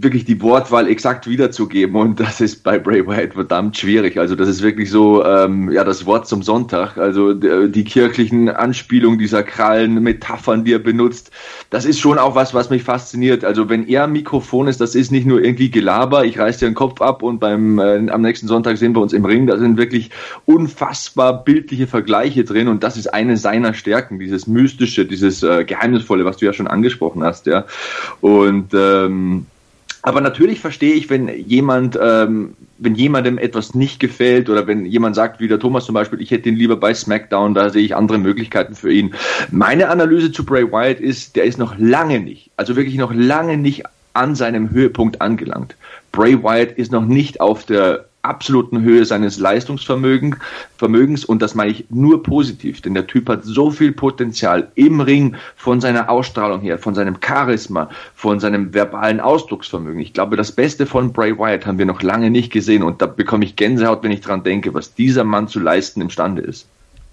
[0.00, 4.18] wirklich die Wortwahl exakt wiederzugeben und das ist bei Bray Wyatt verdammt schwierig.
[4.18, 6.96] Also das ist wirklich so, ähm, ja, das Wort zum Sonntag.
[6.98, 11.30] Also die, die kirchlichen Anspielungen, dieser Krallen, Metaphern, die er benutzt,
[11.70, 13.44] das ist schon auch was, was mich fasziniert.
[13.44, 16.74] Also wenn er Mikrofon ist, das ist nicht nur irgendwie Gelaber, ich reiß dir den
[16.74, 19.46] Kopf ab und beim äh, am nächsten Sonntag sehen wir uns im Ring.
[19.46, 20.10] Da sind wirklich
[20.46, 26.24] unfassbar bildliche Vergleiche drin und das ist eine seiner Stärken, dieses mystische, dieses äh, geheimnisvolle,
[26.24, 27.64] was du ja schon angesprochen hast, ja.
[28.20, 29.46] Und ähm,
[30.02, 35.16] aber natürlich verstehe ich, wenn jemand, ähm, wenn jemandem etwas nicht gefällt oder wenn jemand
[35.16, 37.96] sagt, wie der Thomas zum Beispiel, ich hätte ihn lieber bei SmackDown, da sehe ich
[37.96, 39.14] andere Möglichkeiten für ihn.
[39.50, 43.56] Meine Analyse zu Bray Wyatt ist, der ist noch lange nicht, also wirklich noch lange
[43.56, 43.84] nicht
[44.14, 45.76] an seinem Höhepunkt angelangt.
[46.12, 50.36] Bray Wyatt ist noch nicht auf der absoluten Höhe seines Leistungsvermögens
[50.76, 55.00] Vermögens und das meine ich nur positiv, denn der Typ hat so viel Potenzial im
[55.00, 60.00] Ring von seiner Ausstrahlung her, von seinem Charisma, von seinem verbalen Ausdrucksvermögen.
[60.00, 63.06] Ich glaube, das Beste von Bray Wyatt haben wir noch lange nicht gesehen und da
[63.06, 66.68] bekomme ich Gänsehaut, wenn ich dran denke, was dieser Mann zu leisten imstande ist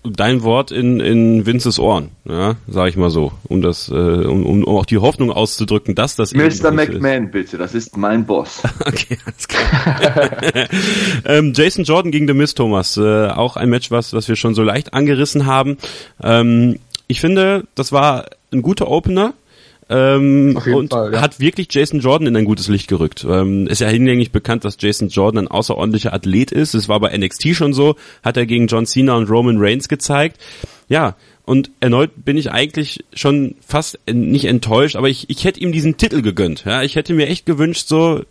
[0.05, 4.45] dein Wort in, in Vinces Ohren, ja, sag ich mal so, um das, äh, um,
[4.45, 6.71] um auch die Hoffnung auszudrücken, dass das Mr.
[6.71, 7.31] McMahon, ist.
[7.31, 8.63] bitte, das ist mein Boss.
[8.85, 10.41] okay, alles klar.
[11.25, 14.55] ähm, Jason Jordan gegen The Miz Thomas, äh, auch ein Match, was, was wir schon
[14.55, 15.77] so leicht angerissen haben.
[16.21, 19.33] Ähm, ich finde, das war ein guter Opener.
[19.87, 21.21] Ähm, und Fall, ja.
[21.21, 23.25] hat wirklich Jason Jordan in ein gutes Licht gerückt.
[23.29, 26.73] Ähm, ist ja hinlänglich bekannt, dass Jason Jordan ein außerordentlicher Athlet ist.
[26.73, 30.39] Es war bei NXT schon so, hat er gegen John Cena und Roman Reigns gezeigt.
[30.89, 35.71] Ja, und erneut bin ich eigentlich schon fast nicht enttäuscht, aber ich, ich hätte ihm
[35.71, 36.63] diesen Titel gegönnt.
[36.65, 38.23] Ja, ich hätte mir echt gewünscht, so,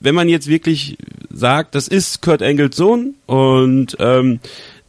[0.00, 0.98] wenn man jetzt wirklich
[1.30, 4.40] sagt, das ist Kurt Angles Sohn und ähm,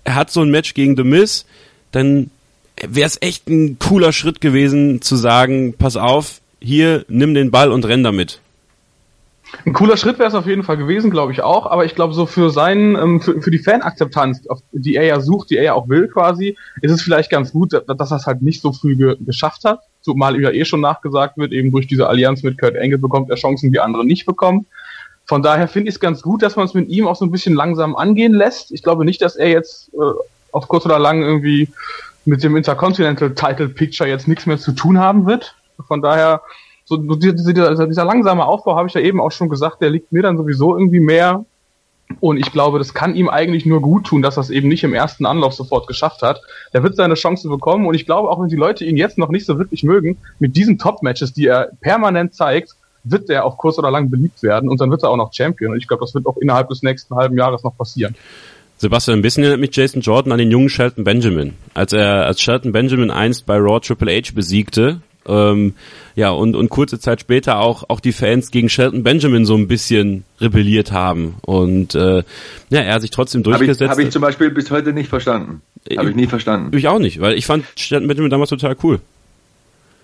[0.04, 1.46] er hat so ein Match gegen The Miz,
[1.92, 2.32] dann
[2.88, 7.72] wäre es echt ein cooler Schritt gewesen zu sagen, pass auf, hier, nimm den Ball
[7.72, 8.42] und renn damit.
[9.66, 12.14] Ein cooler Schritt wäre es auf jeden Fall gewesen, glaube ich auch, aber ich glaube
[12.14, 15.74] so für seinen, ähm, für, für die Fanakzeptanz, die er ja sucht, die er ja
[15.74, 18.96] auch will quasi, ist es vielleicht ganz gut, dass er es halt nicht so früh
[18.96, 22.76] ge geschafft hat, zumal ja eh schon nachgesagt wird, eben durch diese Allianz mit Kurt
[22.76, 24.68] Engel bekommt er Chancen, die andere nicht bekommen.
[25.26, 27.32] Von daher finde ich es ganz gut, dass man es mit ihm auch so ein
[27.32, 28.72] bisschen langsam angehen lässt.
[28.72, 30.14] Ich glaube nicht, dass er jetzt äh,
[30.52, 31.70] auf kurz oder lang irgendwie
[32.30, 35.56] mit dem Intercontinental Title Picture jetzt nichts mehr zu tun haben wird.
[35.88, 36.42] Von daher,
[36.86, 40.12] so dieser, also dieser langsame Aufbau habe ich ja eben auch schon gesagt, der liegt
[40.12, 41.46] mir dann sowieso irgendwie mehr.
[42.20, 44.84] Und ich glaube, das kann ihm eigentlich nur gut tun, dass er es eben nicht
[44.84, 46.42] im ersten Anlauf sofort geschafft hat.
[46.74, 49.30] Der wird seine Chance bekommen und ich glaube, auch wenn die Leute ihn jetzt noch
[49.30, 53.78] nicht so wirklich mögen, mit diesen Top-Matches, die er permanent zeigt, wird er auf kurz
[53.78, 55.72] oder lang beliebt werden und dann wird er auch noch Champion.
[55.72, 58.16] Und ich glaube, das wird auch innerhalb des nächsten halben Jahres noch passieren.
[58.80, 61.54] Sebastian, ein bisschen erinnert mich Jason Jordan an den jungen Shelton Benjamin.
[61.74, 65.74] Als er als Shelton Benjamin einst bei Raw Triple H besiegte, ähm,
[66.16, 69.68] ja, und, und kurze Zeit später auch, auch die Fans gegen Shelton Benjamin so ein
[69.68, 71.36] bisschen rebelliert haben.
[71.42, 72.24] Und äh,
[72.70, 73.82] ja, er hat sich trotzdem durchgesetzt.
[73.82, 75.62] Habe ich, hab ich zum Beispiel bis heute nicht verstanden.
[75.98, 76.76] Habe ich nie verstanden.
[76.76, 79.02] Ich auch nicht, weil ich fand Shelton Benjamin damals total cool.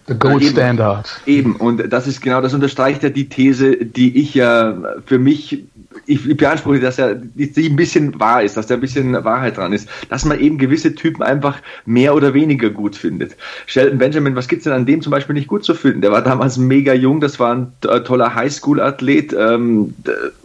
[0.07, 1.21] The Gold eben, Standard.
[1.25, 5.63] Eben, und das ist genau, das unterstreicht ja die These, die ich ja für mich
[6.07, 9.73] ich beanspruche, dass er die ein bisschen wahr ist, dass da ein bisschen Wahrheit dran
[9.73, 13.35] ist, dass man eben gewisse Typen einfach mehr oder weniger gut findet.
[13.65, 16.01] Sheldon Benjamin, was gibt's denn an dem zum Beispiel nicht gut zu finden?
[16.01, 19.93] Der war damals mega jung, das war ein toller Highschool-Athlet, ähm,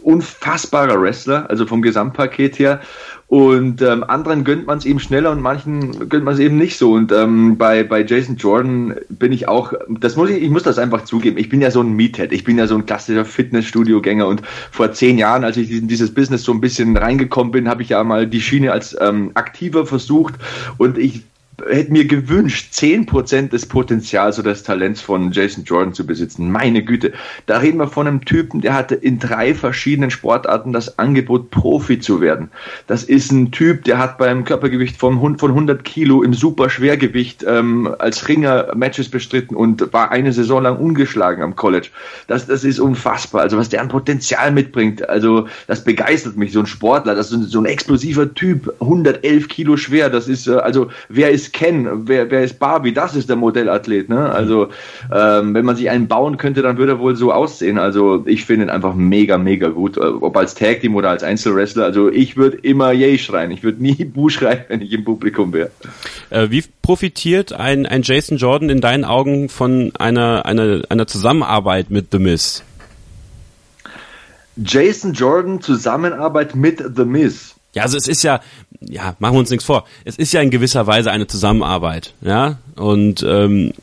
[0.03, 2.81] unfassbarer Wrestler, also vom Gesamtpaket her
[3.31, 6.77] und ähm, anderen gönnt man es eben schneller und manchen gönnt man es eben nicht
[6.77, 6.91] so.
[6.91, 10.77] Und ähm, bei, bei Jason Jordan bin ich auch, das muss ich, ich muss das
[10.77, 11.37] einfach zugeben.
[11.37, 14.91] Ich bin ja so ein Meathead, ich bin ja so ein klassischer Fitnessstudio-Gänger und vor
[14.91, 18.03] zehn Jahren, als ich in dieses Business so ein bisschen reingekommen bin, habe ich ja
[18.03, 20.33] mal die Schiene als ähm, aktiver versucht
[20.77, 21.21] und ich
[21.69, 26.51] hätte mir gewünscht, 10% des Potenzials oder des Talents von Jason Jordan zu besitzen.
[26.51, 27.13] Meine Güte.
[27.45, 31.99] Da reden wir von einem Typen, der hatte in drei verschiedenen Sportarten das Angebot, Profi
[31.99, 32.49] zu werden.
[32.87, 37.93] Das ist ein Typ, der hat beim Körpergewicht von, von 100 Kilo im Superschwergewicht ähm,
[37.99, 41.89] als Ringer Matches bestritten und war eine Saison lang ungeschlagen am College.
[42.27, 43.41] Das, das ist unfassbar.
[43.41, 46.51] Also was der an Potenzial mitbringt, also das begeistert mich.
[46.51, 50.09] So ein Sportler, das ist so ein explosiver Typ, 111 Kilo schwer.
[50.09, 54.09] Das ist, äh, also wer ist Ken, wer, wer ist Barbie, das ist der Modellathlet.
[54.09, 54.29] Ne?
[54.31, 54.69] Also
[55.13, 57.77] ähm, wenn man sich einen bauen könnte, dann würde er wohl so aussehen.
[57.77, 61.23] Also ich finde ihn einfach mega, mega gut, äh, ob als Tag Team oder als
[61.23, 61.83] Einzelwrestler.
[61.83, 63.51] Also ich würde immer Yay schreien.
[63.51, 65.71] Ich würde nie Bu schreien, wenn ich im Publikum wäre.
[66.29, 71.89] Äh, wie profitiert ein, ein Jason Jordan in deinen Augen von einer, einer, einer Zusammenarbeit
[71.89, 72.63] mit The Miz?
[74.57, 77.55] Jason Jordan Zusammenarbeit mit The Miz.
[77.73, 78.41] Ja, also es ist ja,
[78.81, 79.85] ja, machen wir uns nichts vor.
[80.03, 82.57] Es ist ja in gewisser Weise eine Zusammenarbeit, ja.
[82.75, 83.73] Und ähm,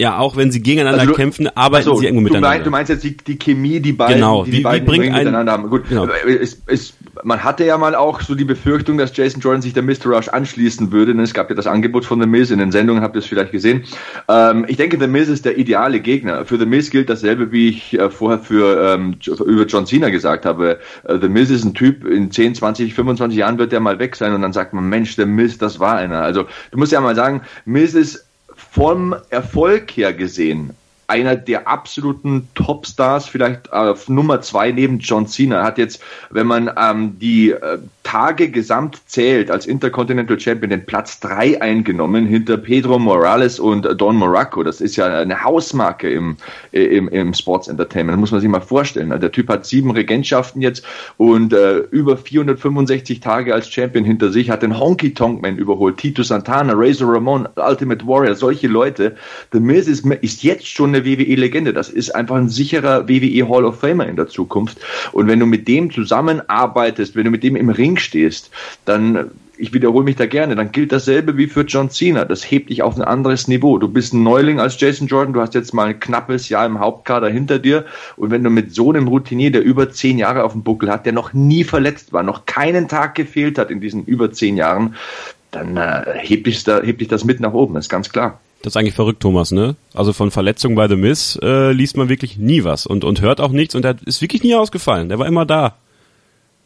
[0.00, 2.50] Ja, auch wenn sie gegeneinander also du, kämpfen, arbeiten also, sie irgendwo miteinander.
[2.50, 4.44] Meinst, du meinst jetzt die, die Chemie, die beiden, genau.
[4.44, 5.68] die, die wie, beiden bringt miteinander haben.
[5.70, 6.06] Gut, genau.
[6.06, 9.82] es, es, man hatte ja mal auch so die Befürchtung, dass Jason Jordan sich der
[9.82, 10.06] Mr.
[10.06, 11.20] Rush anschließen würde.
[11.22, 13.52] Es gab ja das Angebot von The Miz in den Sendungen, habt ihr es vielleicht
[13.52, 13.84] gesehen.
[14.28, 16.44] Ähm, ich denke, The Miz ist der ideale Gegner.
[16.44, 20.46] Für The Miz gilt dasselbe, wie ich äh, vorher für ähm, über John Cena gesagt
[20.46, 20.78] habe.
[21.04, 24.16] Äh, The Miz ist ein Typ, in 10, 20, 25 Jahren wird der mal weg
[24.16, 26.20] sein und dann sagt man, Mensch, der Miz, das war einer.
[26.20, 30.70] Also du musst ja mal sagen, Miz ist vom Erfolg her gesehen
[31.08, 35.64] einer der absoluten Topstars, vielleicht auf Nummer zwei neben John Cena.
[35.64, 41.20] Hat jetzt, wenn man ähm, die äh, Tage gesamt zählt, als Intercontinental Champion den Platz
[41.20, 44.62] drei eingenommen hinter Pedro Morales und Don Morocco.
[44.62, 46.36] Das ist ja eine Hausmarke im,
[46.72, 48.14] im, im Sports Entertainment.
[48.14, 49.08] Das muss man sich mal vorstellen.
[49.08, 50.84] Der Typ hat sieben Regentschaften jetzt
[51.16, 55.96] und äh, über 465 Tage als Champion hinter sich, hat den Honky Tonk Man überholt,
[55.96, 59.16] Tito Santana, Razor Ramon, Ultimate Warrior, solche Leute.
[59.52, 61.72] The Miz ist, ist jetzt schon eine WWE-Legende.
[61.72, 64.78] Das ist einfach ein sicherer WWE Hall of Famer in der Zukunft.
[65.12, 68.50] Und wenn du mit dem zusammenarbeitest, wenn du mit dem im Ring stehst,
[68.84, 72.24] dann ich wiederhole mich da gerne, dann gilt dasselbe wie für John Cena.
[72.24, 73.78] Das hebt dich auf ein anderes Niveau.
[73.78, 76.78] Du bist ein Neuling als Jason Jordan, du hast jetzt mal ein knappes Jahr im
[76.78, 77.84] Hauptkader hinter dir.
[78.16, 81.06] Und wenn du mit so einem Routinier, der über zehn Jahre auf dem Buckel hat,
[81.06, 84.94] der noch nie verletzt war, noch keinen Tag gefehlt hat in diesen über zehn Jahren,
[85.50, 88.38] dann äh, hebt, dich da, hebt dich das mit nach oben, ist ganz klar.
[88.62, 89.76] Das ist eigentlich verrückt, Thomas, ne?
[89.94, 93.40] Also von Verletzungen bei The Miz äh, liest man wirklich nie was und, und hört
[93.40, 95.08] auch nichts und er ist wirklich nie ausgefallen.
[95.08, 95.76] Der war immer da.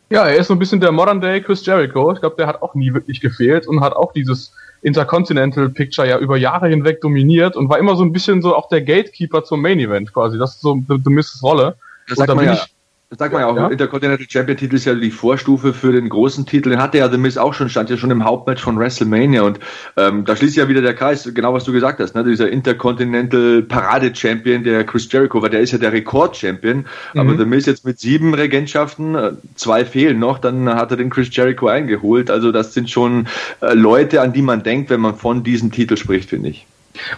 [0.08, 2.12] Ja, er ist so ein bisschen der Modern Day Chris Jericho.
[2.12, 6.18] Ich glaube, der hat auch nie wirklich gefehlt und hat auch dieses Intercontinental Picture ja
[6.18, 9.62] über Jahre hinweg dominiert und war immer so ein bisschen so auch der Gatekeeper zum
[9.62, 10.38] Main Event quasi.
[10.38, 11.76] Das ist so The, The Miz's Rolle.
[12.08, 12.54] Das sagt man ja.
[12.54, 12.74] Ich,
[13.12, 13.68] das sagt man ja auch, ja?
[13.68, 16.70] Intercontinental Champion Titel ist ja die Vorstufe für den großen Titel.
[16.70, 19.60] Den hatte ja The Miz auch schon, stand ja schon im Hauptmatch von WrestleMania und
[19.98, 22.24] ähm, da schließt ja wieder der Kreis, genau was du gesagt hast, ne?
[22.24, 27.20] dieser Intercontinental Parade Champion, der Chris Jericho, weil der ist ja der Rekord Champion, mhm.
[27.20, 31.10] aber The Miz jetzt mit sieben Regentschaften, äh, zwei fehlen noch, dann hat er den
[31.10, 32.30] Chris Jericho eingeholt.
[32.30, 33.26] Also das sind schon
[33.60, 36.66] äh, Leute, an die man denkt, wenn man von diesem Titel spricht, finde ich.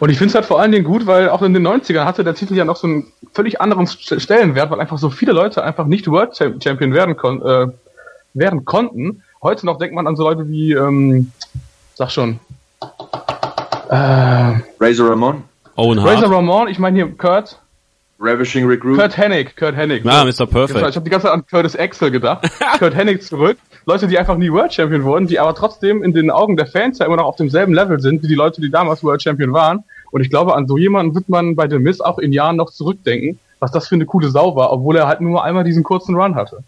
[0.00, 2.24] Und ich finde es halt vor allen Dingen gut, weil auch in den 90ern hatte
[2.24, 5.86] der Titel ja noch so einen völlig anderen Stellenwert, weil einfach so viele Leute einfach
[5.86, 7.66] nicht World Champion werden, kon äh,
[8.34, 9.22] werden konnten.
[9.42, 11.32] Heute noch denkt man an so Leute wie, ähm,
[11.94, 12.40] sag schon,
[13.90, 15.44] äh, Razor Ramon.
[15.76, 16.16] Owen Hart.
[16.16, 17.58] Razor Ramon, ich meine hier Kurt.
[18.18, 18.98] Ravishing Recruit.
[18.98, 20.04] Kurt Hennig, Kurt Hennig.
[20.06, 20.46] Ah, Mr.
[20.46, 20.88] Perfect.
[20.88, 22.48] Ich habe die ganze Zeit an Curtis Axel gedacht.
[22.78, 23.58] Kurt Hennig zurück.
[23.86, 26.98] Leute, die einfach nie World Champion wurden, die aber trotzdem in den Augen der Fans
[26.98, 29.84] ja immer noch auf demselben Level sind, wie die Leute, die damals World Champion waren.
[30.10, 32.70] Und ich glaube, an so jemanden wird man bei The Miz auch in Jahren noch
[32.70, 36.14] zurückdenken, was das für eine coole Sau war, obwohl er halt nur einmal diesen kurzen
[36.14, 36.58] Run hatte.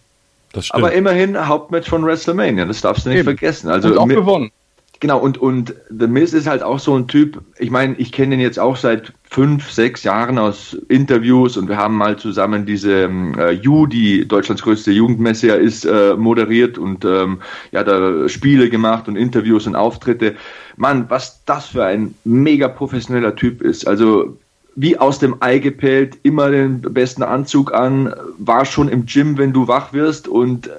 [0.53, 0.83] Das stimmt.
[0.83, 3.37] Aber immerhin Hauptmatch von WrestleMania, das darfst du nicht Eben.
[3.37, 3.71] vergessen.
[3.71, 4.51] Also und auch gewonnen.
[4.99, 8.35] Genau, und, und The Miz ist halt auch so ein Typ, ich meine, ich kenne
[8.35, 13.11] ihn jetzt auch seit fünf, sechs Jahren aus Interviews und wir haben mal zusammen diese
[13.37, 17.41] äh, You, die Deutschlands größte Jugendmesse ist, äh, moderiert und ähm,
[17.73, 20.35] ja, da Spiele gemacht und Interviews und Auftritte.
[20.77, 23.87] Mann, was das für ein mega professioneller Typ ist.
[23.87, 24.39] Also
[24.77, 29.53] wie aus dem Ei gepellt, immer den besten Anzug an, war schon im Gym, wenn
[29.53, 30.71] du wach wirst und äh,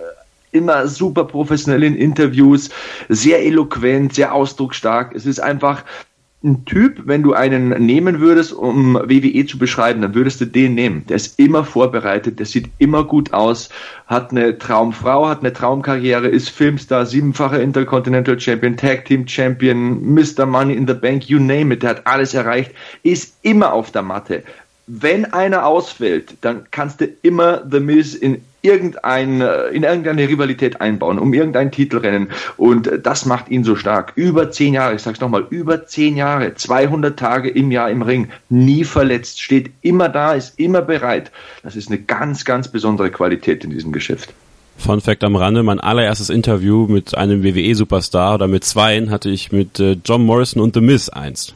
[0.58, 2.70] immer super professionell in Interviews,
[3.10, 5.16] sehr eloquent, sehr ausdrucksstark.
[5.16, 5.84] Es ist einfach
[6.44, 10.76] ein Typ, wenn du einen nehmen würdest, um WWE zu beschreiben, dann würdest du den
[10.76, 11.06] nehmen.
[11.08, 13.70] Der ist immer vorbereitet, der sieht immer gut aus,
[14.06, 20.46] hat eine Traumfrau, hat eine Traumkarriere, ist Filmstar, siebenfacher Intercontinental Champion, Tag Team Champion, Mr.
[20.46, 24.04] Money in the Bank, you name it, der hat alles erreicht, ist immer auf der
[24.04, 24.44] Matte.
[24.86, 30.82] Wenn einer ausfällt, dann kannst du immer The Miz in irgendein, äh, in irgendeine Rivalität
[30.82, 32.30] einbauen, um irgendein Titelrennen.
[32.58, 34.14] Und das macht ihn so stark.
[34.16, 38.30] Über zehn Jahre, ich sag's nochmal, über zehn Jahre, 200 Tage im Jahr im Ring,
[38.50, 41.32] nie verletzt, steht immer da, ist immer bereit.
[41.64, 44.34] Das ist eine ganz, ganz besondere Qualität in diesem Geschäft.
[44.78, 49.52] Fun Fact am Rande, mein allererstes Interview mit einem WWE-Superstar oder mit zweien hatte ich
[49.52, 51.56] mit äh, John Morrison und The Miz einst.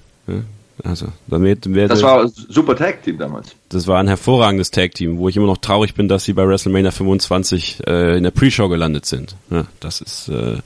[0.84, 3.56] Also, damit wäre das war ein super Tag Team damals.
[3.70, 6.48] Das war ein hervorragendes Tag Team, wo ich immer noch traurig bin, dass sie bei
[6.48, 9.36] WrestleMania 25 äh, in der Pre-Show gelandet sind.
[9.50, 10.58] Ja, das ist äh,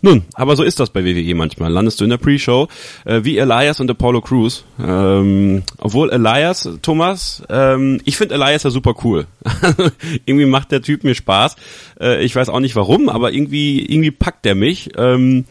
[0.00, 1.72] nun, aber so ist das bei WWE manchmal.
[1.72, 2.68] Landest du in der Pre-Show,
[3.04, 4.64] äh, wie Elias und Apollo Crews.
[4.80, 9.26] Ähm, obwohl Elias, Thomas, ähm, ich finde Elias ja super cool.
[10.24, 11.56] irgendwie macht der Typ mir Spaß.
[12.00, 14.90] Äh, ich weiß auch nicht warum, aber irgendwie, irgendwie packt der mich.
[14.96, 15.46] Ähm,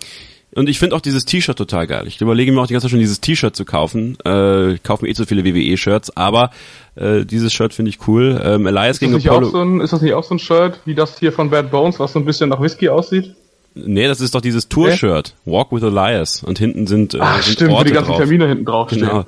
[0.57, 2.05] und ich finde auch dieses T-Shirt total geil.
[2.07, 4.17] Ich überlege mir auch die ganze Zeit schon dieses T-Shirt zu kaufen.
[4.25, 6.49] Äh, ich kaufe mir eh zu viele WWE-Shirts, aber
[6.95, 8.41] äh, dieses Shirt finde ich cool.
[8.43, 9.47] Ähm, Elias ist gegen Apollo.
[9.47, 11.69] Auch so ein, ist das nicht auch so ein Shirt wie das hier von Bad
[11.69, 13.35] Bones, was so ein bisschen nach Whisky aussieht?
[13.75, 15.35] Nee, das ist doch dieses Tour-Shirt.
[15.45, 16.41] Walk with Elias.
[16.41, 18.17] Und hinten sind, äh, Ach, sind stimmt, wo Orte die ganzen drauf.
[18.17, 19.25] Termine hinten drauf Genau.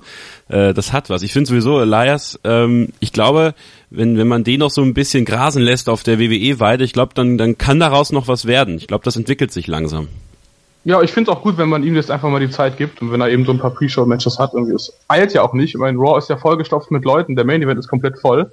[0.47, 1.21] Äh, das hat was.
[1.21, 3.53] Ich finde sowieso, Elias, ähm, ich glaube,
[3.91, 7.13] wenn, wenn man den noch so ein bisschen grasen lässt auf der WWE-Weide, ich glaube,
[7.13, 8.77] dann, dann kann daraus noch was werden.
[8.77, 10.07] Ich glaube, das entwickelt sich langsam.
[10.89, 12.99] Ja, ich finde es auch gut, wenn man ihm jetzt einfach mal die Zeit gibt
[13.03, 14.55] und wenn er eben so ein paar Pre-Show-Matches hat.
[14.55, 14.73] Irgendwie.
[14.73, 15.75] Es eilt ja auch nicht.
[15.75, 18.49] Ich meine, Raw ist ja vollgestopft mit Leuten, der Main-Event ist komplett voll.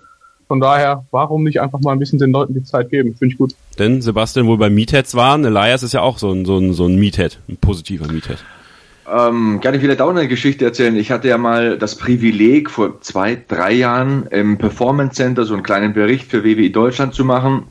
[0.47, 3.15] Von daher, warum nicht einfach mal ein bisschen den Leuten die Zeit geben?
[3.19, 3.55] Finde ich gut.
[3.79, 6.85] Denn Sebastian wohl bei Meatheads waren, Elias ist ja auch so ein, so ein, so
[6.85, 8.45] ein Meathead, ein positiver Meathead.
[9.11, 10.95] Ähm, kann ich vielleicht auch eine Geschichte erzählen?
[10.97, 15.63] Ich hatte ja mal das Privileg, vor zwei, drei Jahren im Performance Center so einen
[15.63, 17.63] kleinen Bericht für WWE Deutschland zu machen.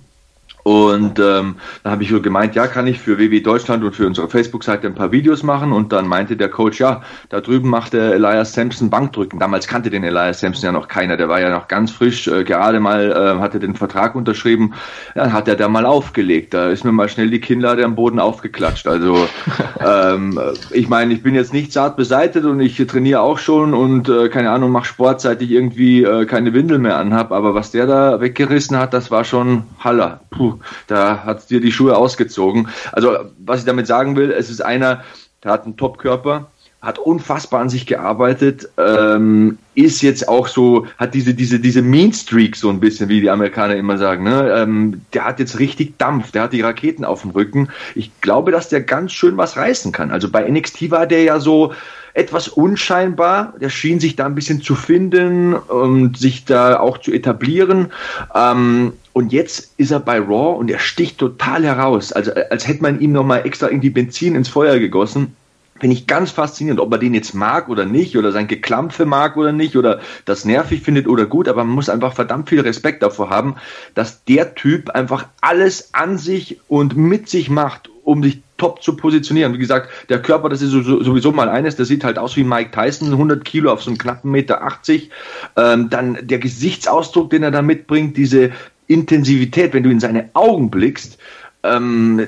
[0.65, 4.07] Und ähm, dann habe ich so gemeint, ja, kann ich für WWE Deutschland und für
[4.07, 5.71] unsere Facebook-Seite ein paar Videos machen.
[5.71, 9.37] Und dann meinte der Coach, ja, da drüben macht der Elias Sampson Bankdrücken.
[9.37, 12.43] Damals kannte den Elias Sampson ja noch keiner, der war ja noch ganz frisch, äh,
[12.43, 14.73] gerade mal äh, hatte den Vertrag unterschrieben.
[15.13, 16.55] Dann hat er da mal aufgelegt.
[16.55, 18.87] Da ist mir mal schnell die Kinnlade am Boden aufgeklatscht.
[18.87, 19.27] Also
[19.85, 20.39] ähm,
[20.71, 24.29] ich meine, ich bin jetzt nicht zart beseitet und ich trainiere auch schon und äh,
[24.29, 27.31] keine Ahnung, mache Sport, seit ich irgendwie äh, keine Windel mehr anhab.
[27.31, 30.21] Aber was der da weggerissen hat, das war schon Haller.
[30.31, 30.54] Puh,
[30.87, 32.67] da hat dir die Schuhe ausgezogen.
[32.91, 35.03] Also was ich damit sagen will, es ist einer,
[35.43, 36.47] der hat einen Top-Körper,
[36.85, 42.13] hat unfassbar an sich gearbeitet, ähm, ist jetzt auch so, hat diese, diese, diese Mean
[42.13, 44.53] Streak so ein bisschen, wie die Amerikaner immer sagen, ne?
[44.55, 47.69] ähm, der hat jetzt richtig Dampf, der hat die Raketen auf dem Rücken.
[47.95, 50.11] Ich glaube, dass der ganz schön was reißen kann.
[50.11, 51.73] Also bei NXT war der ja so
[52.13, 57.11] etwas unscheinbar, der schien sich da ein bisschen zu finden und sich da auch zu
[57.11, 57.91] etablieren.
[58.33, 62.11] Ähm, und jetzt ist er bei Raw und er sticht total heraus.
[62.11, 65.37] Also als hätte man ihm nochmal extra irgendwie Benzin ins Feuer gegossen.
[65.79, 69.37] Finde ich ganz faszinierend, ob er den jetzt mag oder nicht, oder sein Geklampfe mag
[69.37, 73.03] oder nicht, oder das nervig findet oder gut, aber man muss einfach verdammt viel Respekt
[73.03, 73.55] davor haben,
[73.93, 78.95] dass der Typ einfach alles an sich und mit sich macht, um sich top zu
[78.95, 79.53] positionieren.
[79.53, 82.71] Wie gesagt, der Körper, das ist sowieso mal eines, der sieht halt aus wie Mike
[82.71, 85.09] Tyson, 100 Kilo auf so einen knappen Meter 80.
[85.57, 88.51] Ähm, dann der Gesichtsausdruck, den er da mitbringt, diese
[88.87, 91.17] Intensivität, wenn du in seine Augen blickst,
[91.63, 92.27] ähm,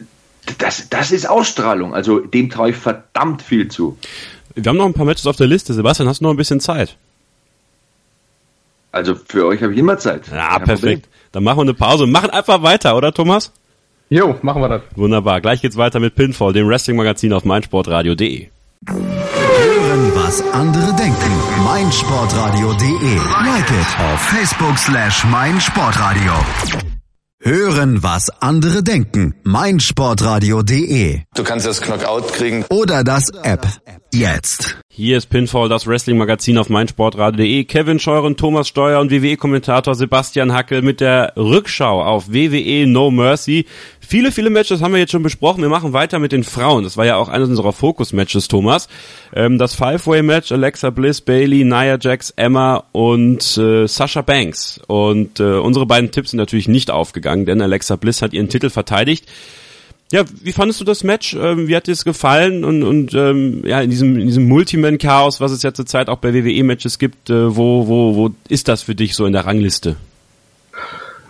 [0.57, 1.93] das, das ist Ausstrahlung.
[1.93, 3.97] Also dem traue ich verdammt viel zu.
[4.55, 5.73] Wir haben noch ein paar Matches auf der Liste.
[5.73, 6.95] Sebastian, hast du noch ein bisschen Zeit?
[8.91, 10.27] Also für euch habe ich immer Zeit.
[10.31, 10.81] Ja, Kein perfekt.
[10.81, 11.01] Problem.
[11.31, 13.51] Dann machen wir eine Pause und machen einfach weiter, oder Thomas?
[14.09, 14.81] Jo, machen wir das.
[14.95, 15.41] Wunderbar.
[15.41, 18.47] Gleich geht's weiter mit Pinfall, dem Wrestling-Magazin auf meinsportradio.de.
[18.87, 21.31] Hören, was andere denken.
[21.67, 23.15] meinsportradio.de.
[23.43, 26.31] Like it auf Facebook slash meinsportradio.
[27.43, 29.35] Hören, was andere denken.
[29.43, 31.19] meinsportradio.de.
[31.35, 32.63] Du kannst das Knockout kriegen.
[32.69, 33.67] Oder das App.
[34.13, 34.77] Jetzt.
[34.89, 37.65] Hier ist Pinfall, das Wrestling-Magazin auf meinsportradio.de.
[37.65, 43.65] Kevin Scheuren, Thomas Steuer und WWE-Kommentator Sebastian Hackel mit der Rückschau auf WWE No Mercy.
[44.09, 45.61] Viele, viele Matches haben wir jetzt schon besprochen.
[45.61, 46.85] Wir machen weiter mit den Frauen.
[46.85, 48.87] Das war ja auch eines unserer Fokus-Matches, Thomas.
[49.35, 54.79] Ähm, das Five-Way-Match, Alexa Bliss, Bailey, Nia Jax, Emma und äh, Sasha Banks.
[54.87, 58.69] Und äh, unsere beiden Tipps sind natürlich nicht aufgegangen, denn Alexa Bliss hat ihren Titel
[58.69, 59.25] verteidigt.
[60.13, 61.33] Ja, wie fandest du das Match?
[61.33, 62.63] Ähm, wie hat dir es gefallen?
[62.63, 66.33] Und, und ähm, ja, in diesem, in diesem Multiman-Chaos, was es ja zurzeit auch bei
[66.33, 69.97] WWE-Matches gibt, äh, wo, wo, wo ist das für dich so in der Rangliste?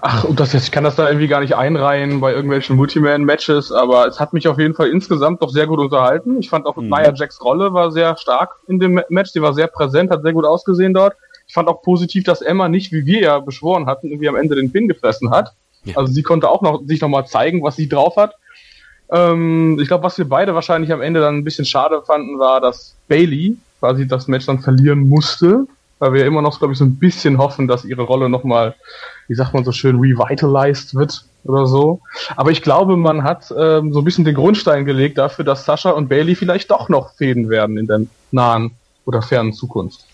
[0.01, 3.71] Ach, und das jetzt, ich kann das da irgendwie gar nicht einreihen bei irgendwelchen Multiman-Matches,
[3.71, 6.39] aber es hat mich auf jeden Fall insgesamt doch sehr gut unterhalten.
[6.39, 6.89] Ich fand auch Mhm.
[6.89, 10.33] Nia Jax Rolle war sehr stark in dem Match, die war sehr präsent, hat sehr
[10.33, 11.15] gut ausgesehen dort.
[11.47, 14.55] Ich fand auch positiv, dass Emma nicht, wie wir ja beschworen hatten, irgendwie am Ende
[14.55, 15.53] den Pin gefressen hat.
[15.85, 15.97] Ja.
[15.97, 18.35] Also sie konnte auch noch sich nochmal zeigen, was sie drauf hat.
[19.09, 22.59] Ähm, ich glaube, was wir beide wahrscheinlich am Ende dann ein bisschen schade fanden, war,
[22.59, 25.65] dass Bailey quasi das Match dann verlieren musste,
[25.99, 28.75] weil wir immer noch, glaube ich, so ein bisschen hoffen, dass ihre Rolle nochmal,
[29.27, 32.01] wie sagt man so schön, revitalized wird oder so.
[32.35, 35.91] Aber ich glaube, man hat ähm, so ein bisschen den Grundstein gelegt dafür, dass Sascha
[35.91, 38.71] und Bailey vielleicht doch noch fäden werden in der nahen
[39.05, 40.05] oder fernen Zukunft.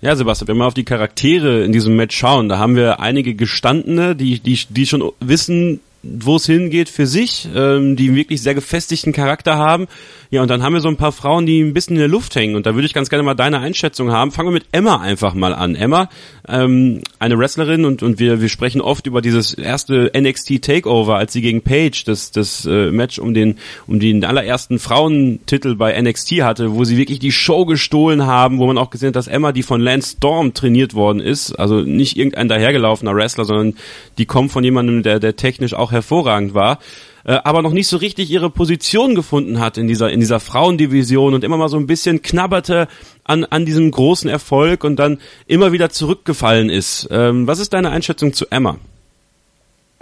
[0.00, 3.34] Ja, Sebastian, wenn wir auf die Charaktere in diesem Match schauen, da haben wir einige
[3.34, 8.54] Gestandene, die, die, die schon wissen, wo es hingeht für sich, ähm, die wirklich sehr
[8.54, 9.86] gefestigten Charakter haben.
[10.30, 12.34] Ja, und dann haben wir so ein paar Frauen, die ein bisschen in der Luft
[12.34, 12.56] hängen.
[12.56, 14.32] Und da würde ich ganz gerne mal deine Einschätzung haben.
[14.32, 15.76] Fangen wir mit Emma einfach mal an.
[15.76, 16.08] Emma,
[16.48, 21.32] ähm, eine Wrestlerin und, und wir, wir sprechen oft über dieses erste NXT Takeover, als
[21.32, 26.42] sie gegen Paige das, das äh, Match um den, um den allerersten Frauentitel bei NXT
[26.42, 29.52] hatte, wo sie wirklich die Show gestohlen haben, wo man auch gesehen hat, dass Emma,
[29.52, 33.76] die von Lance Storm trainiert worden ist, also nicht irgendein dahergelaufener Wrestler, sondern
[34.18, 36.78] die kommt von jemandem, der, der technisch auch hervorragend war,
[37.24, 41.32] äh, aber noch nicht so richtig ihre Position gefunden hat in dieser, in dieser Frauendivision
[41.32, 42.88] und immer mal so ein bisschen knabberte
[43.24, 47.08] an, an diesem großen Erfolg und dann immer wieder zurückgefallen ist.
[47.10, 48.76] Ähm, was ist deine Einschätzung zu Emma?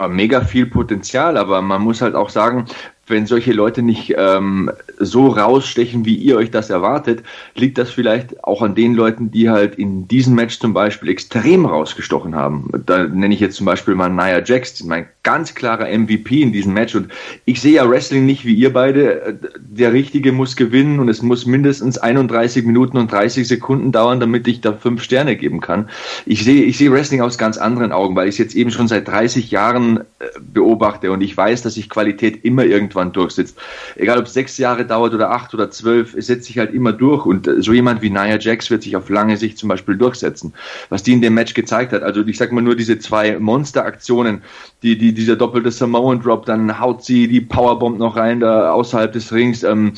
[0.09, 2.67] mega viel Potenzial, aber man muss halt auch sagen,
[3.07, 7.23] wenn solche Leute nicht ähm, so rausstechen, wie ihr euch das erwartet,
[7.55, 11.67] liegt das vielleicht auch an den Leuten, die halt in diesem Match zum Beispiel extrem
[11.67, 12.71] rausgestochen haben.
[12.87, 16.75] Da nenne ich jetzt zum Beispiel mal Nia Jax, mein ganz klarer MVP in diesem
[16.75, 16.94] Match.
[16.94, 17.09] Und
[17.44, 19.38] ich sehe ja Wrestling nicht wie ihr beide.
[19.59, 24.48] Der Richtige muss gewinnen und es muss mindestens 31 Minuten und 30 Sekunden dauern, damit
[24.48, 25.88] ich da fünf Sterne geben kann.
[26.27, 28.88] Ich sehe, ich sehe Wrestling aus ganz anderen Augen, weil ich es jetzt eben schon
[28.88, 33.57] seit 30 Jahren äh, beobachte und ich weiß, dass sich Qualität immer irgendwann durchsetzt.
[33.97, 36.93] Egal ob es sechs Jahre dauert oder acht oder zwölf, es setzt sich halt immer
[36.93, 39.97] durch und äh, so jemand wie Nia Jax wird sich auf lange Sicht zum Beispiel
[39.97, 40.53] durchsetzen.
[40.88, 44.43] Was die in dem Match gezeigt hat, also ich sag mal nur diese zwei Monsteraktionen,
[44.83, 49.13] die, die, dieser doppelte Samoan Drop, dann haut sie die Powerbomb noch rein, da außerhalb
[49.13, 49.93] des Rings, ähm,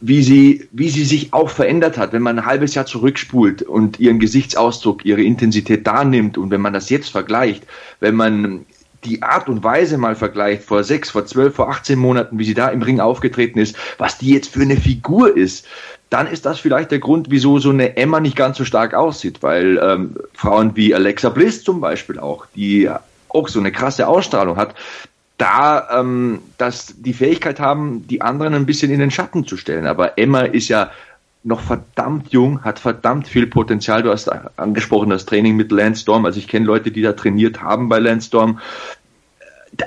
[0.00, 4.00] wie sie, wie sie sich auch verändert hat, wenn man ein halbes Jahr zurückspult und
[4.00, 7.64] ihren Gesichtsausdruck, ihre Intensität da nimmt und wenn man das jetzt vergleicht,
[8.00, 8.66] wenn man
[9.04, 12.54] die Art und Weise mal vergleicht, vor sechs, vor zwölf, vor 18 Monaten, wie sie
[12.54, 15.66] da im Ring aufgetreten ist, was die jetzt für eine Figur ist,
[16.10, 19.42] dann ist das vielleicht der Grund, wieso so eine Emma nicht ganz so stark aussieht,
[19.42, 22.88] weil ähm, Frauen wie Alexa Bliss zum Beispiel auch, die
[23.28, 24.74] auch so eine krasse Ausstrahlung hat,
[25.38, 29.86] da ähm, dass die Fähigkeit haben, die anderen ein bisschen in den Schatten zu stellen.
[29.86, 30.92] Aber Emma ist ja
[31.44, 34.02] noch verdammt jung, hat verdammt viel Potenzial.
[34.02, 34.28] Du hast
[34.58, 36.24] angesprochen das Training mit Lance Storm.
[36.24, 38.58] Also ich kenne Leute, die da trainiert haben bei Lance Storm.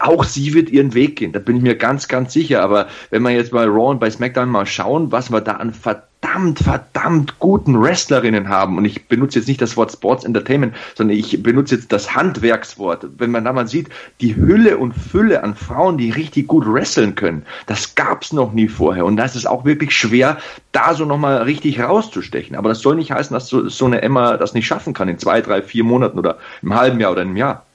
[0.01, 2.62] Auch sie wird ihren Weg gehen, da bin ich mir ganz, ganz sicher.
[2.62, 5.74] Aber wenn wir jetzt bei Raw und bei SmackDown mal schauen, was wir da an
[5.74, 8.78] verdammt verdammt, verdammt guten Wrestlerinnen haben.
[8.78, 13.05] Und ich benutze jetzt nicht das Wort Sports Entertainment, sondern ich benutze jetzt das Handwerkswort.
[13.18, 13.89] Wenn man da mal sieht,
[14.22, 18.68] die Hülle und Fülle an Frauen, die richtig gut wresteln können, das gab's noch nie
[18.68, 19.05] vorher.
[19.05, 20.38] Und da ist es auch wirklich schwer,
[20.72, 22.55] da so nochmal richtig rauszustechen.
[22.55, 25.20] Aber das soll nicht heißen, dass so, so eine Emma das nicht schaffen kann in
[25.20, 27.65] zwei, drei, vier Monaten oder im halben Jahr oder einem Jahr.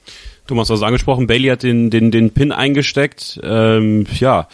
[0.47, 3.39] Thomas, du hast angesprochen, Bailey hat den, den, den Pin eingesteckt.
[3.41, 4.47] Ähm, ja,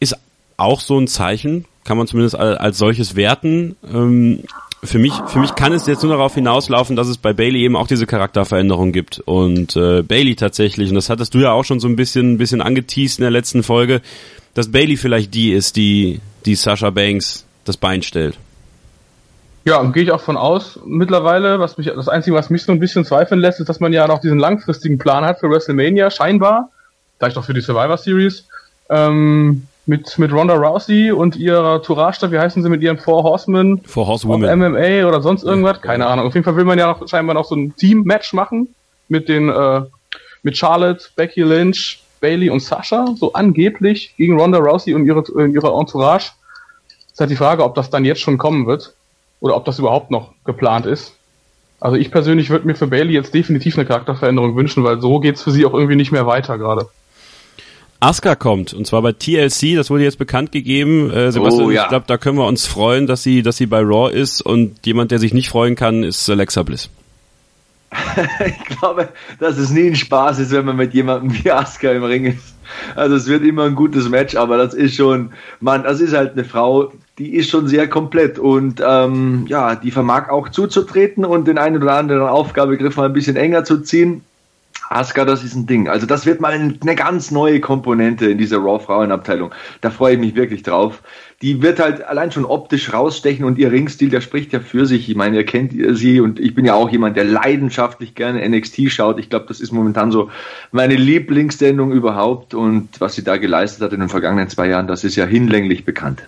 [0.00, 0.16] ist
[0.56, 3.76] auch so ein Zeichen kann man zumindest als solches werten.
[3.90, 4.42] Ähm,
[4.84, 7.76] für mich, für mich kann es jetzt nur darauf hinauslaufen, dass es bei Bailey eben
[7.76, 9.20] auch diese Charakterveränderung gibt.
[9.20, 12.38] Und äh, Bailey tatsächlich, und das hattest du ja auch schon so ein bisschen, ein
[12.38, 14.02] bisschen angeteased in der letzten Folge,
[14.54, 18.36] dass Bailey vielleicht die ist, die, die Sasha Banks das Bein stellt.
[19.64, 20.78] Ja, gehe ich auch von aus.
[20.84, 23.92] Mittlerweile, was mich, das Einzige, was mich so ein bisschen zweifeln lässt, ist, dass man
[23.92, 26.70] ja noch diesen langfristigen Plan hat für WrestleMania, scheinbar.
[27.18, 28.46] Vielleicht auch für die Survivor Series.
[28.88, 33.80] Ähm, mit, mit Ronda Rousey und ihrer Tourage, wie heißen sie mit ihren Four Horsemen?
[33.84, 34.58] Four Horsewomen.
[34.58, 35.80] MMA oder sonst irgendwas?
[35.80, 36.26] Keine Ahnung.
[36.26, 38.74] Auf jeden Fall will man ja noch, scheinbar noch so ein Team-Match machen
[39.08, 39.82] mit den, äh,
[40.42, 45.72] mit Charlotte, Becky Lynch, Bailey und Sasha, so angeblich gegen Ronda Rousey und ihre, ihre
[45.72, 46.32] Entourage.
[47.12, 48.92] Ist halt die Frage, ob das dann jetzt schon kommen wird
[49.40, 51.14] oder ob das überhaupt noch geplant ist.
[51.78, 55.42] Also ich persönlich würde mir für Bailey jetzt definitiv eine Charakterveränderung wünschen, weil so geht's
[55.42, 56.88] für sie auch irgendwie nicht mehr weiter gerade.
[58.00, 61.10] Asuka kommt und zwar bei TLC, das wurde jetzt bekannt gegeben.
[61.10, 61.84] Äh, Sebastian, oh, ja.
[61.84, 64.84] ich glaube, da können wir uns freuen, dass sie, dass sie bei Raw ist und
[64.84, 66.90] jemand, der sich nicht freuen kann, ist Alexa Bliss.
[68.46, 72.04] ich glaube, dass es nie ein Spaß ist, wenn man mit jemandem wie Asuka im
[72.04, 72.54] Ring ist.
[72.94, 75.30] Also es wird immer ein gutes Match, aber das ist schon,
[75.60, 79.90] man, das ist halt eine Frau, die ist schon sehr komplett und ähm, ja, die
[79.90, 84.22] vermag auch zuzutreten und den einen oder anderen Aufgabegriff mal ein bisschen enger zu ziehen.
[84.88, 85.88] Asuka, das ist ein Ding.
[85.88, 89.52] Also das wird mal eine ganz neue Komponente in dieser Raw-Frauenabteilung.
[89.80, 91.02] Da freue ich mich wirklich drauf.
[91.42, 95.08] Die wird halt allein schon optisch rausstechen und ihr Ringstil, der spricht ja für sich.
[95.08, 98.90] Ich meine, ihr kennt sie und ich bin ja auch jemand, der leidenschaftlich gerne NXT
[98.90, 99.18] schaut.
[99.18, 100.30] Ich glaube, das ist momentan so
[100.72, 105.04] meine Lieblingssendung überhaupt und was sie da geleistet hat in den vergangenen zwei Jahren, das
[105.04, 106.22] ist ja hinlänglich bekannt.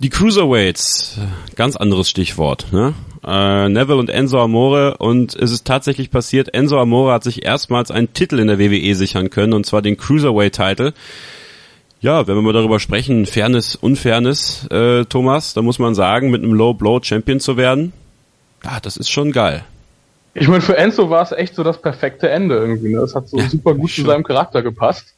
[0.00, 1.18] Die Cruiserweights,
[1.54, 2.66] ganz anderes Stichwort.
[2.72, 2.94] Ne?
[3.24, 7.90] Äh, Neville und Enzo Amore und es ist tatsächlich passiert, Enzo Amore hat sich erstmals
[7.90, 10.92] einen Titel in der WWE sichern können und zwar den Cruiserweight-Titel.
[12.00, 16.42] Ja, wenn wir mal darüber sprechen, Fairness, Unfairness, äh, Thomas, da muss man sagen, mit
[16.42, 17.92] einem Low Blow Champion zu werden,
[18.64, 19.64] ja, das ist schon geil.
[20.34, 22.92] Ich meine, für Enzo war es echt so das perfekte Ende irgendwie.
[22.92, 22.98] Ne?
[22.98, 25.13] Das hat so ja, super gut zu seinem Charakter gepasst.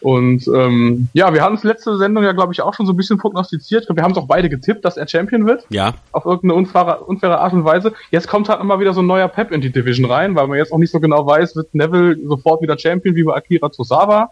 [0.00, 2.96] Und ähm, ja, wir haben es letzte Sendung ja, glaube ich, auch schon so ein
[2.96, 3.86] bisschen prognostiziert.
[3.94, 5.64] Wir haben es auch beide getippt, dass er Champion wird.
[5.68, 5.94] Ja.
[6.12, 7.92] Auf irgendeine unfaire, unfaire Art und Weise.
[8.10, 10.56] Jetzt kommt halt immer wieder so ein neuer Pep in die Division rein, weil man
[10.56, 14.30] jetzt auch nicht so genau weiß, wird Neville sofort wieder Champion wie bei Akira Tosawa?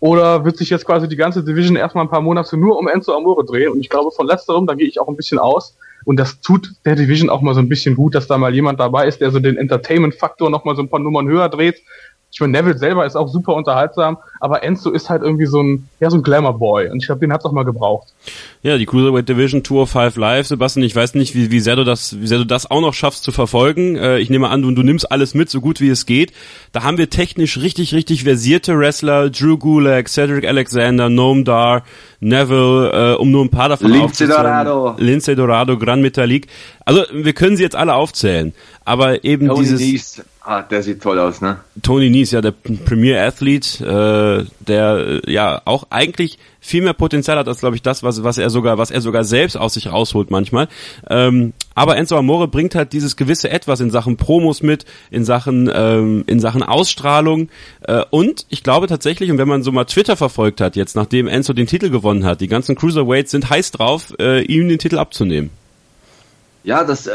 [0.00, 3.16] Oder wird sich jetzt quasi die ganze Division erstmal ein paar Monate nur um Enzo
[3.16, 3.72] Amore drehen?
[3.72, 5.76] Und ich glaube, von letzterem, da gehe ich auch ein bisschen aus.
[6.04, 8.78] Und das tut der Division auch mal so ein bisschen gut, dass da mal jemand
[8.78, 11.82] dabei ist, der so den Entertainment-Faktor noch mal so ein paar Nummern höher dreht
[12.36, 15.88] Ich meine, Neville selber ist auch super unterhaltsam, aber Enzo ist halt irgendwie so ein,
[16.00, 16.90] ja, so ein Glamour-Boy.
[16.90, 18.08] Und ich glaube, den hat's auch mal gebraucht.
[18.60, 21.84] Ja, die Cruiserweight Division Tour 5 Live, Sebastian, ich weiß nicht, wie, wie sehr du
[21.84, 23.96] das, wie sehr du das auch noch schaffst zu verfolgen.
[23.96, 26.34] Äh, ich nehme an, du, du nimmst alles mit, so gut wie es geht.
[26.72, 31.84] Da haben wir technisch richtig, richtig versierte Wrestler, Drew Gulak, Cedric Alexander, Noam Dar,
[32.20, 34.94] Neville, äh, um nur ein paar davon Lince Dorado.
[34.98, 36.48] Lince Dorado, Gran Metalik.
[36.84, 38.52] Also wir können sie jetzt alle aufzählen,
[38.84, 40.24] aber eben Tony dieses Nese.
[40.48, 41.56] Ah, der sieht toll aus, ne?
[41.82, 47.36] Tony Nese, ja der Premier Athlete, äh, der äh, ja auch eigentlich viel mehr Potenzial
[47.36, 49.90] hat als glaube ich das, was was er sogar was er sogar selbst aus sich
[49.90, 50.68] rausholt manchmal.
[51.10, 55.68] Ähm, aber Enzo Amore bringt halt dieses gewisse etwas in Sachen Promos mit, in Sachen
[55.74, 57.48] ähm, in Sachen Ausstrahlung
[57.80, 61.26] äh, und ich glaube tatsächlich und wenn man so mal Twitter verfolgt hat jetzt, nachdem
[61.26, 64.98] Enzo den Titel gewonnen hat, die ganzen Cruiserweights sind heiß drauf, äh, ihm den Titel
[64.98, 65.50] abzunehmen.
[66.66, 67.12] Ja, das äh,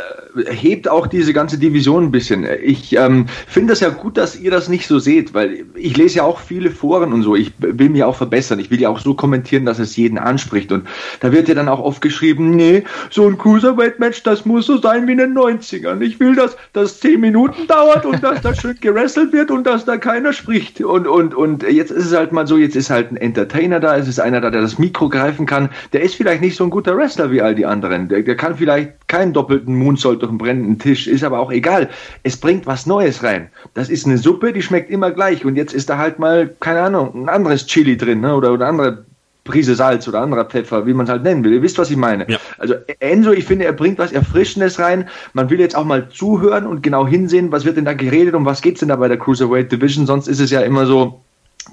[0.47, 2.47] hebt auch diese ganze Division ein bisschen.
[2.63, 6.19] Ich ähm, finde das ja gut, dass ihr das nicht so seht, weil ich lese
[6.19, 7.35] ja auch viele Foren und so.
[7.35, 8.59] Ich will mich auch verbessern.
[8.59, 10.71] Ich will ja auch so kommentieren, dass es jeden anspricht.
[10.71, 10.87] Und
[11.19, 15.05] da wird ja dann auch oft geschrieben, nee, so ein Cruiserweight-Match, das muss so sein
[15.05, 15.99] wie in den 90ern.
[15.99, 19.83] Ich will, dass das zehn Minuten dauert und dass da schön gerestelt wird und dass
[19.83, 20.79] da keiner spricht.
[20.79, 23.97] Und, und, und jetzt ist es halt mal so, jetzt ist halt ein Entertainer da,
[23.97, 25.67] es ist einer da, der das Mikro greifen kann.
[25.91, 28.07] Der ist vielleicht nicht so ein guter Wrestler wie all die anderen.
[28.07, 31.89] Der, der kann vielleicht keinen doppelten Moonsault durch einen brennenden Tisch, ist aber auch egal.
[32.23, 33.49] Es bringt was Neues rein.
[33.73, 36.81] Das ist eine Suppe, die schmeckt immer gleich und jetzt ist da halt mal, keine
[36.81, 38.35] Ahnung, ein anderes Chili drin ne?
[38.35, 39.05] oder, oder andere
[39.43, 41.53] Prise Salz oder anderer Pfeffer, wie man es halt nennen will.
[41.53, 42.29] Ihr wisst, was ich meine.
[42.29, 42.37] Ja.
[42.59, 45.09] Also Enzo, ich finde, er bringt was Erfrischendes rein.
[45.33, 48.45] Man will jetzt auch mal zuhören und genau hinsehen, was wird denn da geredet, um
[48.45, 50.05] was geht's denn da bei der Cruiserweight Division.
[50.05, 51.21] Sonst ist es ja immer so,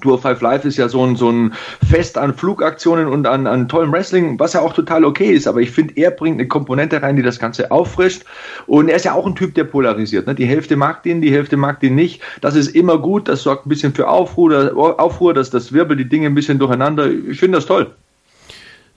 [0.01, 1.53] Tour 5 Live ist ja so ein, so ein
[1.87, 5.47] Fest an Flugaktionen und an, an tollem Wrestling, was ja auch total okay ist.
[5.47, 8.23] Aber ich finde, er bringt eine Komponente rein, die das Ganze auffrischt.
[8.67, 10.27] Und er ist ja auch ein Typ, der polarisiert.
[10.27, 10.35] Ne?
[10.35, 12.21] Die Hälfte mag den, die Hälfte mag den nicht.
[12.41, 13.27] Das ist immer gut.
[13.27, 17.09] Das sorgt ein bisschen für Aufruhr, Aufruhr dass das wirbelt die Dinge ein bisschen durcheinander.
[17.09, 17.91] Ich finde das toll.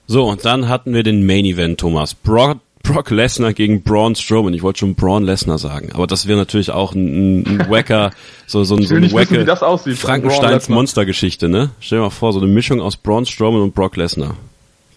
[0.05, 2.13] So, und dann hatten wir den Main Event, Thomas.
[2.13, 4.53] Brock, Brock Lesnar gegen Braun Strowman.
[4.53, 8.11] Ich wollte schon Braun Lesnar sagen, aber das wäre natürlich auch ein, ein Wacker,
[8.45, 9.99] so, so, ein- so ein nicht wissen, wie Wacke das aussieht.
[10.01, 10.69] Braun Frankensteins.
[10.69, 11.71] Monstergeschichte, ne?
[11.79, 14.35] Stell dir mal vor, so eine Mischung aus Braun Strowman und Brock Lesnar.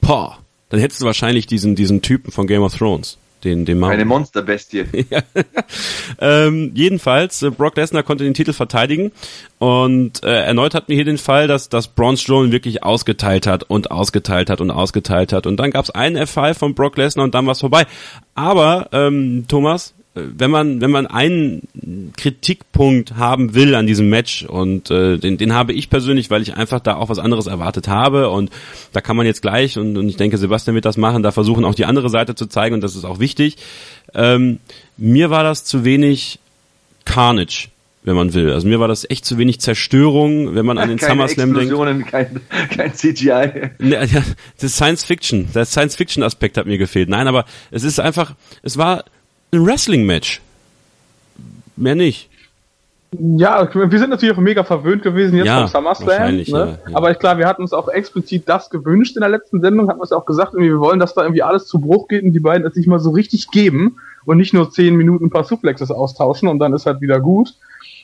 [0.01, 3.19] Boah, dann hättest du wahrscheinlich diesen, diesen Typen von Game of Thrones.
[3.47, 3.93] Den, den Mount.
[3.93, 4.85] Eine Monsterbestie.
[6.19, 9.13] Ähm, jedenfalls, äh, Brock Lesnar konnte den Titel verteidigen
[9.59, 13.65] und äh, erneut hatten wir hier den Fall, dass, dass Braun Strowman wirklich ausgeteilt hat
[13.65, 17.25] und ausgeteilt hat und ausgeteilt hat und dann gab es einen F5 von Brock Lesnar
[17.25, 17.87] und dann war es vorbei.
[18.35, 24.91] Aber, ähm, Thomas, wenn man, wenn man einen Kritikpunkt haben will an diesem Match und
[24.91, 28.31] äh, den, den habe ich persönlich, weil ich einfach da auch was anderes erwartet habe
[28.31, 28.51] und
[28.93, 31.65] da kann man jetzt gleich und, und ich denke, Sebastian wird das machen, da versuchen
[31.67, 33.57] auch die andere Seite zu zeigen und das ist auch wichtig.
[34.15, 34.59] Ähm,
[34.97, 36.39] mir war das zu wenig
[37.05, 37.69] Carnage,
[38.03, 38.51] wenn man will.
[38.53, 42.07] Also mir war das echt zu wenig Zerstörung, wenn man an den SummerSlam denkt.
[42.07, 42.41] Kein,
[42.71, 43.71] kein CGI.
[43.79, 44.23] Ne, ja,
[44.61, 47.11] das Science Fiction, der Science Fiction Aspekt hat mir gefehlt.
[47.11, 49.05] Nein, aber es ist einfach, es war
[49.53, 50.41] ein Wrestling Match.
[51.77, 52.29] Mehr nicht.
[53.19, 56.37] Ja, wir sind natürlich auch mega verwöhnt gewesen jetzt Ja, vom SummerSlam.
[56.37, 56.43] Ne?
[56.43, 56.79] ja, ja.
[56.93, 60.13] Aber klar, wir hatten uns auch explizit das gewünscht in der letzten Sendung, hatten es
[60.13, 62.75] auch gesagt, wir wollen, dass da irgendwie alles zu Bruch geht und die beiden es
[62.75, 66.59] sich mal so richtig geben und nicht nur zehn Minuten ein paar Suplexes austauschen und
[66.59, 67.55] dann ist halt wieder gut.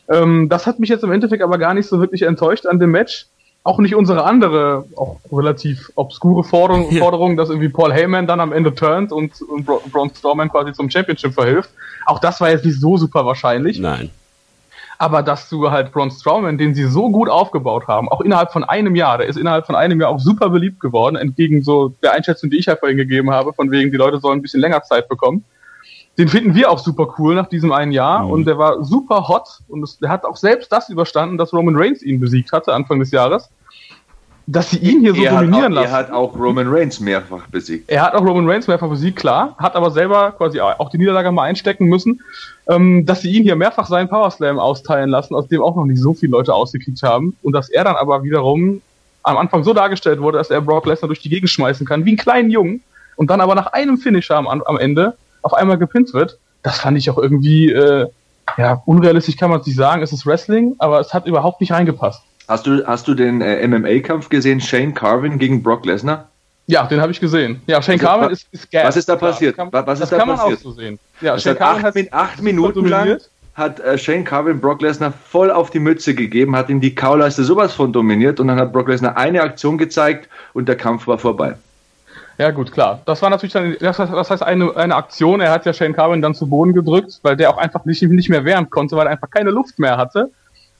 [0.08, 2.92] Ähm, das hat mich jetzt im Endeffekt aber gar nicht so wirklich enttäuscht an dem
[2.92, 3.26] Match.
[3.64, 7.00] Auch nicht unsere andere, auch relativ obskure Forderung, Ja.
[7.00, 10.72] Forderung dass irgendwie Paul Heyman dann am Ende turnt und, und Bra- Braun Strowman quasi
[10.72, 11.70] zum Championship verhilft.
[12.06, 13.78] Auch das war jetzt nicht so super wahrscheinlich.
[13.78, 14.10] Nein.
[14.98, 18.64] Aber dass du halt Braun Strowman, den sie so gut aufgebaut haben, auch innerhalb von
[18.64, 22.12] einem Jahr, der ist innerhalb von einem Jahr auch super beliebt geworden, entgegen so der
[22.12, 24.82] Einschätzung, die ich ja vorhin gegeben habe, von wegen, die Leute sollen ein bisschen länger
[24.82, 25.44] Zeit bekommen.
[26.18, 28.30] Den finden wir auch super cool nach diesem einen Jahr Mhm.
[28.30, 31.74] und der war super hot und es, der hat auch selbst das überstanden, dass Roman
[31.76, 33.48] Reigns ihn besiegt hatte Anfang des Jahres.
[34.46, 35.92] Dass sie ihn hier so er, hat dominieren auch, lassen.
[35.92, 37.88] er hat auch Roman Reigns mehrfach besiegt.
[37.88, 41.30] Er hat auch Roman Reigns mehrfach besiegt, klar, hat aber selber quasi auch die Niederlage
[41.30, 42.20] mal einstecken müssen,
[42.68, 46.00] ähm, dass sie ihn hier mehrfach seinen Powerslam austeilen lassen, aus dem auch noch nicht
[46.02, 48.82] so viele Leute ausgekickt haben und dass er dann aber wiederum
[49.22, 52.10] am Anfang so dargestellt wurde, dass er Brock Lesnar durch die Gegend schmeißen kann, wie
[52.10, 52.82] einen kleinen Jungen
[53.14, 56.38] und dann aber nach einem Finisher am, am Ende auf einmal gepinnt wird.
[56.62, 58.06] Das fand ich auch irgendwie, äh,
[58.58, 61.72] ja, unrealistisch kann man es nicht sagen, es ist Wrestling, aber es hat überhaupt nicht
[61.72, 62.22] reingepasst.
[62.48, 66.28] Hast du, hast du den äh, MMA-Kampf gesehen, Shane Carvin gegen Brock Lesnar?
[66.66, 67.60] Ja, den habe ich gesehen.
[67.66, 68.84] Ja, Shane ist- Carvin ist, ist gas.
[68.86, 69.58] was ist da passiert?
[69.58, 70.58] Das kann, Was- ist das da kann man passiert?
[70.58, 70.98] auch so sehen.
[71.20, 73.18] Ja, Es Shane hat Carvin acht, Min- acht Minuten lang
[73.54, 77.44] hat äh, Shane Carvin Brock Lesnar voll auf die Mütze gegeben, hat ihm die Kauleiste
[77.44, 81.18] sowas von dominiert und dann hat Brock Lesnar eine Aktion gezeigt und der Kampf war
[81.18, 81.56] vorbei.
[82.38, 83.00] Ja, gut, klar.
[83.04, 85.40] Das war natürlich dann, das heißt, eine, eine Aktion.
[85.40, 88.28] Er hat ja Shane Carvin dann zu Boden gedrückt, weil der auch einfach nicht, nicht
[88.28, 90.30] mehr wehren konnte, weil er einfach keine Luft mehr hatte.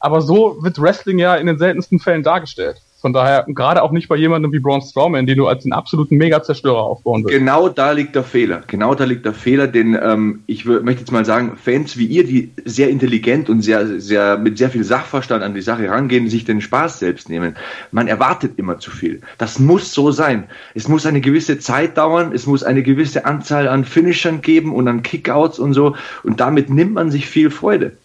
[0.01, 2.81] Aber so wird Wrestling ja in den seltensten Fällen dargestellt.
[3.03, 6.17] Von daher, gerade auch nicht bei jemandem wie Braun Strowman, den du als den absoluten
[6.19, 7.37] Mega-Zerstörer aufbauen willst.
[7.37, 8.63] Genau da liegt der Fehler.
[8.69, 12.23] Genau da liegt der Fehler, denn ähm, ich möchte jetzt mal sagen, Fans wie ihr,
[12.23, 16.45] die sehr intelligent und sehr, sehr mit sehr viel Sachverstand an die Sache rangehen, sich
[16.45, 17.57] den Spaß selbst nehmen.
[17.91, 19.21] Man erwartet immer zu viel.
[19.37, 20.45] Das muss so sein.
[20.75, 24.87] Es muss eine gewisse Zeit dauern, es muss eine gewisse Anzahl an Finishern geben und
[24.87, 25.97] an Kickouts und so.
[26.23, 27.97] Und damit nimmt man sich viel Freude.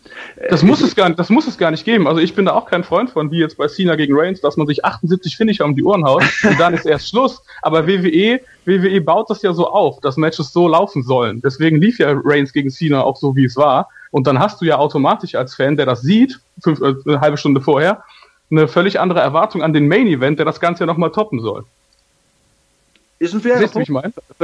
[0.50, 2.08] Das muss es gar nicht, das muss es gar nicht geben.
[2.08, 4.56] Also ich bin da auch kein Freund von, wie jetzt bei Cena gegen Reigns, dass
[4.56, 7.42] man sich 78 Finisher um die Ohren haut und dann ist erst Schluss.
[7.64, 11.42] Aber WWE, WWE baut das ja so auf, dass Matches so laufen sollen.
[11.42, 13.90] Deswegen lief ja Reigns gegen Cena auch so, wie es war.
[14.12, 17.38] Und dann hast du ja automatisch als Fan, der das sieht, fünf, äh, eine halbe
[17.38, 18.04] Stunde vorher,
[18.52, 21.66] eine völlig andere Erwartung an den Main Event, der das Ganze ja nochmal toppen soll.
[23.20, 23.89] Ist ein fairer Punkt.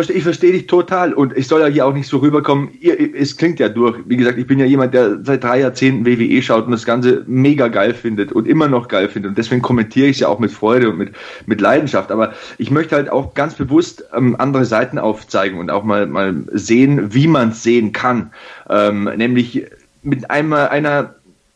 [0.09, 2.69] Ich verstehe dich total und ich soll ja hier auch nicht so rüberkommen.
[2.79, 3.99] Ihr, es klingt ja durch.
[4.07, 7.23] Wie gesagt, ich bin ja jemand, der seit drei Jahrzehnten WWE schaut und das Ganze
[7.27, 10.39] mega geil findet und immer noch geil findet und deswegen kommentiere ich es ja auch
[10.39, 11.13] mit Freude und mit,
[11.45, 12.11] mit Leidenschaft.
[12.11, 16.33] Aber ich möchte halt auch ganz bewusst ähm, andere Seiten aufzeigen und auch mal, mal
[16.51, 18.31] sehen, wie man es sehen kann.
[18.67, 19.67] Ähm, nämlich
[20.01, 21.13] mit einmal einer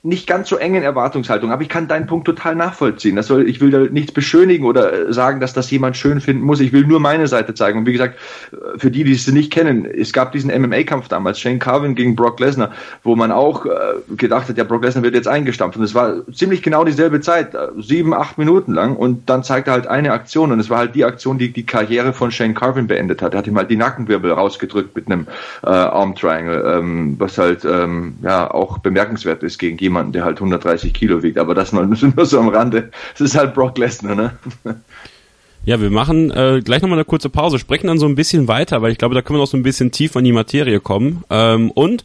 [0.07, 1.51] nicht ganz so engen Erwartungshaltung.
[1.51, 3.17] Aber ich kann deinen Punkt total nachvollziehen.
[3.17, 6.43] Das soll, ich will da nichts beschönigen oder äh, sagen, dass das jemand schön finden
[6.43, 6.61] muss.
[6.61, 7.79] Ich will nur meine Seite zeigen.
[7.79, 8.17] Und wie gesagt,
[8.51, 12.15] äh, für die, die es nicht kennen, es gab diesen MMA-Kampf damals, Shane Carvin gegen
[12.15, 12.71] Brock Lesnar,
[13.03, 13.69] wo man auch äh,
[14.15, 15.77] gedacht hat, ja, Brock Lesnar wird jetzt eingestampft.
[15.77, 18.95] Und es war ziemlich genau dieselbe Zeit, sieben, acht Minuten lang.
[18.95, 20.53] Und dann zeigte halt eine Aktion.
[20.53, 23.33] Und es war halt die Aktion, die die Karriere von Shane Carvin beendet hat.
[23.33, 25.27] Er hat ihm halt die Nackenwirbel rausgedrückt mit einem
[25.63, 30.25] äh, Arm Triangle, ähm, was halt ähm, ja auch bemerkenswert ist gegen jemanden, jemanden, der
[30.25, 31.85] halt 130 Kilo wiegt, aber das nur,
[32.15, 32.91] nur so am Rande.
[33.13, 34.37] Das ist halt Brock Lesnar, ne?
[35.65, 38.81] Ja, wir machen äh, gleich nochmal eine kurze Pause, sprechen dann so ein bisschen weiter,
[38.81, 41.23] weil ich glaube, da können wir noch so ein bisschen tiefer in die Materie kommen.
[41.29, 42.03] Ähm, und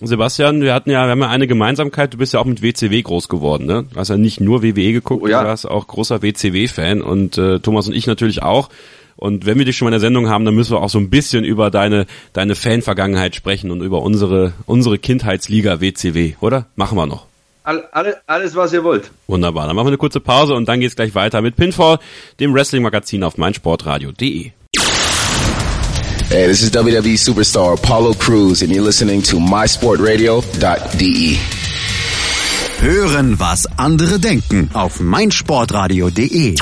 [0.00, 3.02] Sebastian, wir hatten ja, wir haben ja eine Gemeinsamkeit, du bist ja auch mit WCW
[3.02, 3.84] groß geworden, ne?
[3.92, 5.42] Du hast ja nicht nur WWE geguckt, oh, ja.
[5.42, 8.68] du warst auch großer WCW-Fan und äh, Thomas und ich natürlich auch.
[9.16, 10.98] Und wenn wir dich schon mal in der Sendung haben, dann müssen wir auch so
[10.98, 16.66] ein bisschen über deine, deine Fan-Vergangenheit sprechen und über unsere, unsere Kindheitsliga WCW, oder?
[16.74, 17.26] Machen wir noch.
[17.70, 19.12] All, alle, alles, was ihr wollt.
[19.28, 19.68] Wunderbar.
[19.68, 22.00] Dann machen wir eine kurze Pause und dann geht's gleich weiter mit Pinfall,
[22.40, 24.50] dem Wrestling-Magazin auf meinsportradio.de.
[26.30, 31.38] Hey, this is WWE superstar Apollo Cruz and you're listening to mysportradio.de.
[32.80, 36.56] Hören, was andere denken auf meinsportradio.de.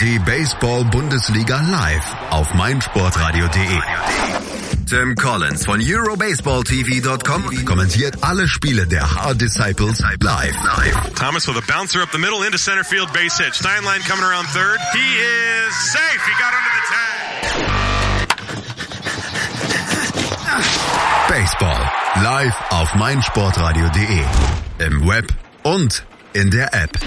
[0.00, 3.80] Die Baseball-Bundesliga live auf meinsportradio.de.
[4.92, 10.54] Tim Collins von EuroBaseballTV.com kommentiert alle Spiele der Hard Disciples live.
[11.14, 13.54] Thomas with a bouncer up the middle into center field base hit.
[13.54, 14.78] Steinlein coming around third.
[14.92, 16.20] He is safe.
[16.26, 17.08] He got under the tag.
[21.30, 21.88] Baseball
[22.22, 24.26] live auf meinsportradio.de.
[24.86, 25.24] Im Web
[25.62, 26.98] und in der App.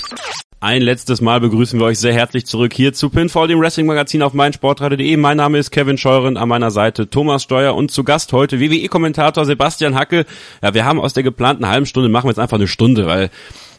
[0.61, 4.33] Ein letztes Mal begrüßen wir euch sehr herzlich zurück hier zu Pinfall, dem Wrestling-Magazin auf
[4.33, 5.17] meinsportradio.de.
[5.17, 9.43] Mein Name ist Kevin Scheuren, an meiner Seite Thomas Steuer und zu Gast heute WWE-Kommentator
[9.45, 10.25] Sebastian Hacke.
[10.63, 13.29] Ja, wir haben aus der geplanten halben Stunde, machen wir jetzt einfach eine Stunde, weil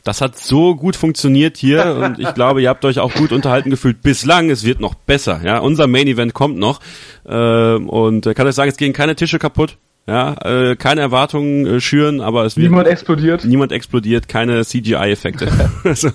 [0.05, 3.71] das hat so gut funktioniert hier und ich glaube, ihr habt euch auch gut unterhalten
[3.71, 4.03] gefühlt.
[4.03, 5.41] Bislang, es wird noch besser.
[5.43, 6.81] Ja, unser Main Event kommt noch
[7.25, 9.79] äh, und kann euch sagen, es gehen keine Tische kaputt.
[10.07, 13.45] Ja, äh, keine Erwartungen äh, schüren, aber es wird niemand explodiert.
[13.45, 15.49] Niemand explodiert, keine CGI-Effekte.
[15.85, 16.11] also,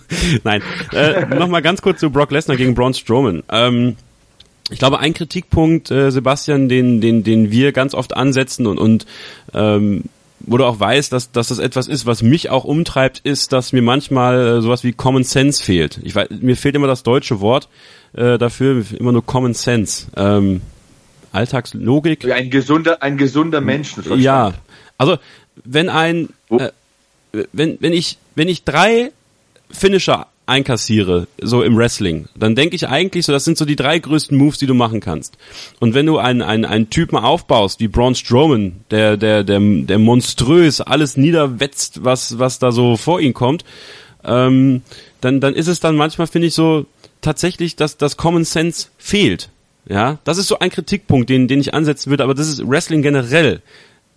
[0.46, 0.62] nein,
[0.94, 3.44] äh, nochmal ganz kurz zu Brock Lesnar gegen Braun Strowman.
[3.50, 3.98] Ähm,
[4.70, 9.06] ich glaube, ein Kritikpunkt, äh, Sebastian, den den den wir ganz oft ansetzen und und
[9.54, 10.06] ähm,
[10.40, 13.74] wo du auch weißt, dass, dass das etwas ist, was mich auch umtreibt, ist, dass
[13.74, 16.00] mir manchmal äh, sowas wie Common Sense fehlt.
[16.04, 17.70] Ich weiß, mir fehlt immer das deutsche Wort
[18.14, 20.08] äh, dafür, immer nur Common Sense.
[20.16, 20.62] Ähm,
[21.32, 22.30] Alltagslogik.
[22.32, 24.22] Ein gesunder, ein gesunder Menschenverstand.
[24.22, 24.54] Ja,
[24.98, 25.18] also
[25.64, 26.70] wenn ein, äh,
[27.54, 29.12] wenn wenn ich wenn ich drei
[29.70, 34.00] Finisher einkassiere, so im Wrestling, dann denke ich eigentlich so, das sind so die drei
[34.00, 35.38] größten Moves, die du machen kannst.
[35.80, 39.98] Und wenn du einen, einen, einen Typen aufbaust, wie Braun Strowman, der, der, der, der
[39.98, 43.64] monströs alles niederwetzt, was, was da so vor ihn kommt,
[44.26, 44.82] ähm,
[45.22, 46.86] dann, dann ist es dann manchmal, finde ich, so
[47.22, 49.50] tatsächlich, dass das Common Sense fehlt.
[49.92, 53.02] Ja, das ist so ein Kritikpunkt, den, den ich ansetzen würde, aber das ist Wrestling
[53.02, 53.62] generell.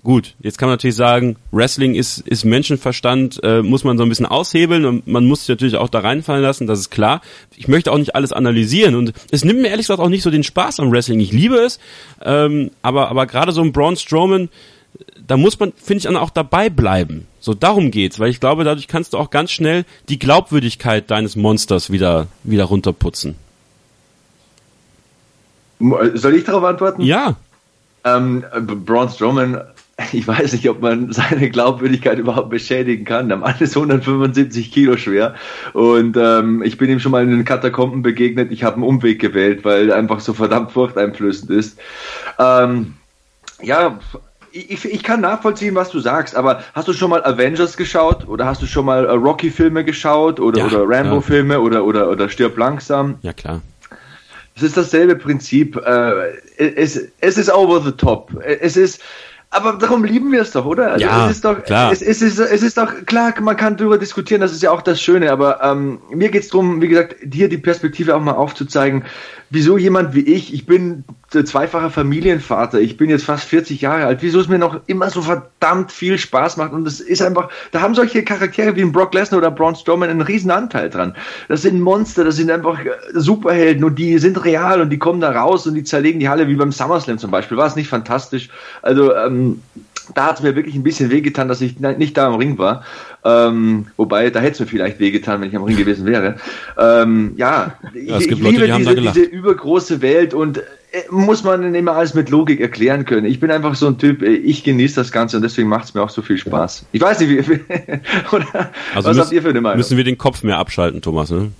[0.04, 4.08] Gut, jetzt kann man natürlich sagen, Wrestling ist, ist Menschenverstand, äh, muss man so ein
[4.08, 7.22] bisschen aushebeln und man muss sich natürlich auch da reinfallen lassen, das ist klar.
[7.56, 10.30] Ich möchte auch nicht alles analysieren und es nimmt mir ehrlich gesagt auch nicht so
[10.30, 11.18] den Spaß am Wrestling.
[11.18, 11.80] Ich liebe es,
[12.22, 14.50] ähm, aber, aber gerade so ein Braun Strowman,
[15.26, 17.26] da muss man, finde ich, dann auch dabei bleiben.
[17.40, 21.34] So darum geht's, weil ich glaube, dadurch kannst du auch ganz schnell die Glaubwürdigkeit deines
[21.34, 23.34] Monsters wieder, wieder runterputzen.
[26.14, 27.02] Soll ich darauf antworten?
[27.02, 27.36] Ja.
[28.04, 28.44] Ähm,
[28.84, 29.60] Braun Strowman
[30.12, 33.28] ich weiß nicht, ob man seine Glaubwürdigkeit überhaupt beschädigen kann.
[33.28, 35.34] Der Mann ist 175 Kilo schwer
[35.72, 38.50] und ähm, ich bin ihm schon mal in den Katakomben begegnet.
[38.50, 41.78] Ich habe einen Umweg gewählt, weil er einfach so verdammt furchteinflößend ist.
[42.38, 42.94] Ähm,
[43.62, 43.98] ja,
[44.52, 48.46] ich, ich kann nachvollziehen, was du sagst, aber hast du schon mal Avengers geschaut oder
[48.46, 52.56] hast du schon mal äh, Rocky-Filme geschaut oder, ja, oder Rambo-Filme oder, oder, oder Stirb
[52.56, 53.16] langsam?
[53.22, 53.62] Ja, klar.
[54.56, 55.76] Es ist dasselbe Prinzip.
[55.76, 58.36] Äh, es, es ist over the top.
[58.44, 59.00] Es ist,
[59.54, 60.92] aber darum lieben wir es doch, oder?
[60.92, 61.92] Also ja, es ist doch, klar.
[61.92, 64.82] Es, es, ist, es ist doch klar, man kann darüber diskutieren, das ist ja auch
[64.82, 69.04] das Schöne, aber ähm, mir geht's drum, wie gesagt, dir die Perspektive auch mal aufzuzeigen,
[69.50, 71.04] wieso jemand wie ich, ich bin
[71.42, 75.22] zweifacher Familienvater, ich bin jetzt fast 40 Jahre alt, wieso es mir noch immer so
[75.22, 79.14] verdammt viel Spaß macht und es ist einfach, da haben solche Charaktere wie ein Brock
[79.14, 81.16] Lesnar oder Braun Strowman einen riesen Anteil dran.
[81.48, 82.78] Das sind Monster, das sind einfach
[83.14, 86.46] Superhelden und die sind real und die kommen da raus und die zerlegen die Halle
[86.46, 87.56] wie beim SummerSlam zum Beispiel.
[87.56, 88.50] War es nicht fantastisch?
[88.82, 89.60] Also ähm,
[90.14, 92.84] da hat es mir wirklich ein bisschen wehgetan, dass ich nicht da am Ring war.
[93.24, 96.36] Ähm, wobei, da hätte es mir vielleicht wehgetan, wenn ich am Ring gewesen wäre.
[96.76, 100.62] Ähm, ja, ja ich, ich liebe Leute, diese, diese übergroße Welt und äh,
[101.10, 103.26] muss man immer alles mit Logik erklären können.
[103.26, 105.94] Ich bin einfach so ein Typ, äh, ich genieße das Ganze und deswegen macht es
[105.94, 106.86] mir auch so viel Spaß.
[106.92, 107.60] Ich weiß nicht, wie,
[108.32, 109.78] oder, also was müssen, habt ihr für eine Meinung?
[109.78, 111.50] Müssen wir den Kopf mehr abschalten, Thomas, ne?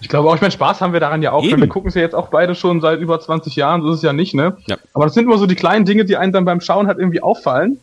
[0.00, 1.42] Ich glaube auch, ich meine, Spaß haben wir daran ja auch.
[1.42, 1.60] Eben.
[1.60, 4.02] Wir gucken es ja jetzt auch beide schon seit über 20 Jahren, so ist es
[4.02, 4.56] ja nicht, ne?
[4.66, 4.76] Ja.
[4.92, 7.20] Aber das sind immer so die kleinen Dinge, die einen dann beim Schauen halt irgendwie
[7.20, 7.78] auffallen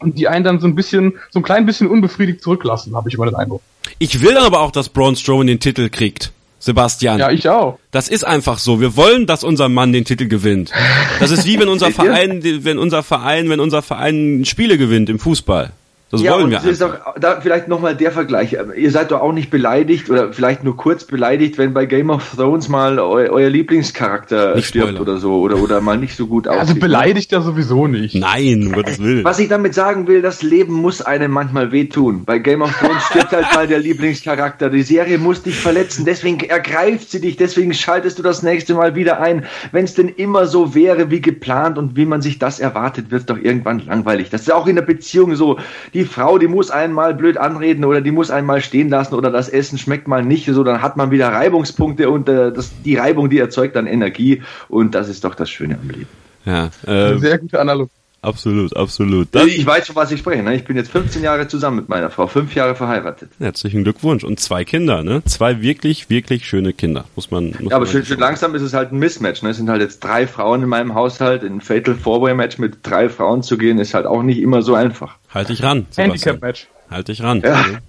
[0.00, 3.14] und die einen dann so ein bisschen, so ein klein bisschen unbefriedigt zurücklassen, habe ich
[3.14, 3.62] immer den Eindruck.
[3.98, 6.32] Ich will aber auch, dass Braun Strowman den Titel kriegt.
[6.58, 7.18] Sebastian.
[7.18, 7.78] Ja, ich auch.
[7.90, 8.80] Das ist einfach so.
[8.80, 10.72] Wir wollen, dass unser Mann den Titel gewinnt.
[11.20, 15.18] Das ist wie wenn unser Verein, wenn unser Verein, wenn unser Verein Spiele gewinnt im
[15.18, 15.72] Fußball.
[16.10, 17.14] Das ja, wollen und wir es ist einfach.
[17.14, 18.56] doch, da vielleicht nochmal der Vergleich.
[18.76, 22.34] Ihr seid doch auch nicht beleidigt oder vielleicht nur kurz beleidigt, wenn bei Game of
[22.34, 25.02] Thrones mal eu euer Lieblingscharakter Nicht stirbt Spoiler.
[25.02, 26.60] oder so oder, oder mal nicht so gut aussieht.
[26.60, 28.14] Also beleidigt ja sowieso nicht.
[28.14, 29.22] Nein, um Gottes Willen.
[29.22, 32.24] Was ich damit sagen will, das Leben muss einem manchmal wehtun.
[32.24, 34.70] Bei Game of Thrones stirbt halt mal der Lieblingscharakter.
[34.70, 38.94] Die Serie muss dich verletzen, deswegen ergreift sie dich, deswegen schaltest du das nächste Mal
[38.94, 39.44] wieder ein.
[39.72, 43.28] Wenn es denn immer so wäre wie geplant und wie man sich das erwartet, wird
[43.28, 44.30] doch irgendwann langweilig.
[44.30, 45.58] Das ist auch in der Beziehung so.
[45.92, 49.48] Die Frau, die muss einmal blöd anreden oder die muss einmal stehen lassen oder das
[49.48, 53.30] Essen schmeckt mal nicht so, dann hat man wieder Reibungspunkte und äh, das, die Reibung,
[53.30, 56.08] die erzeugt dann Energie und das ist doch das Schöne am Leben.
[56.44, 57.90] Ja, Eine äh, sehr gute Analogie.
[58.22, 59.28] Absolut, absolut.
[59.32, 60.42] Das, ich weiß, von was ich spreche.
[60.42, 60.54] Ne?
[60.54, 63.30] Ich bin jetzt 15 Jahre zusammen mit meiner Frau, fünf Jahre verheiratet.
[63.38, 64.24] herzlichen Glückwunsch.
[64.24, 65.22] Und zwei Kinder, ne?
[65.24, 67.04] Zwei wirklich, wirklich schöne Kinder.
[67.16, 69.42] Muss man, muss Ja, aber man schön, schön langsam ist es halt ein Mismatch.
[69.42, 69.50] Ne?
[69.50, 71.42] Es sind halt jetzt drei Frauen in meinem Haushalt.
[71.42, 74.74] In ein Fatal Four-Way-Match mit drei Frauen zu gehen, ist halt auch nicht immer so
[74.74, 75.16] einfach.
[75.30, 75.86] Halt dich ran.
[75.96, 76.68] Handicap-Match.
[76.90, 77.42] Halt dich ran.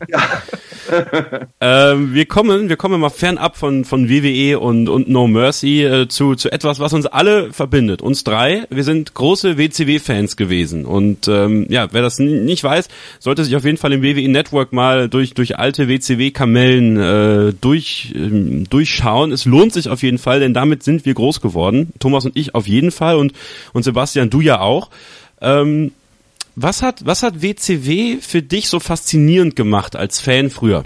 [0.08, 0.42] Ja,
[1.62, 6.08] Ähm, wir kommen, wir kommen mal fernab von, von WWE und, und No Mercy äh,
[6.08, 8.02] zu, zu etwas, was uns alle verbindet.
[8.02, 8.66] Uns drei.
[8.70, 10.86] Wir sind große WCW-Fans gewesen.
[10.86, 12.88] Und ähm, ja, wer das nicht weiß,
[13.20, 18.14] sollte sich auf jeden Fall im WWE Network mal durch, durch alte WCW-Kamellen äh, durch,
[18.16, 19.32] ähm, durchschauen.
[19.32, 21.92] Es lohnt sich auf jeden Fall, denn damit sind wir groß geworden.
[22.00, 23.34] Thomas und ich auf jeden Fall und,
[23.74, 24.90] und Sebastian, du ja auch.
[25.42, 25.92] Ähm,
[26.62, 30.84] was hat, was hat WCW für dich so faszinierend gemacht als Fan früher?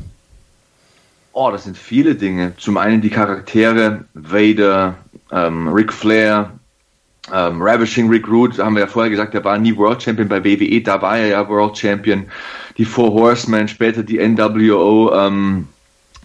[1.33, 2.53] Oh, das sind viele Dinge.
[2.57, 4.95] Zum einen die Charaktere, Vader,
[5.31, 6.51] ähm, Ric Flair,
[7.33, 10.43] ähm, Ravishing Rick Root, haben wir ja vorher gesagt, der war nie World Champion bei
[10.43, 12.25] WWE, da war er ja World Champion.
[12.77, 15.67] Die Four Horsemen, später die NWO, ähm,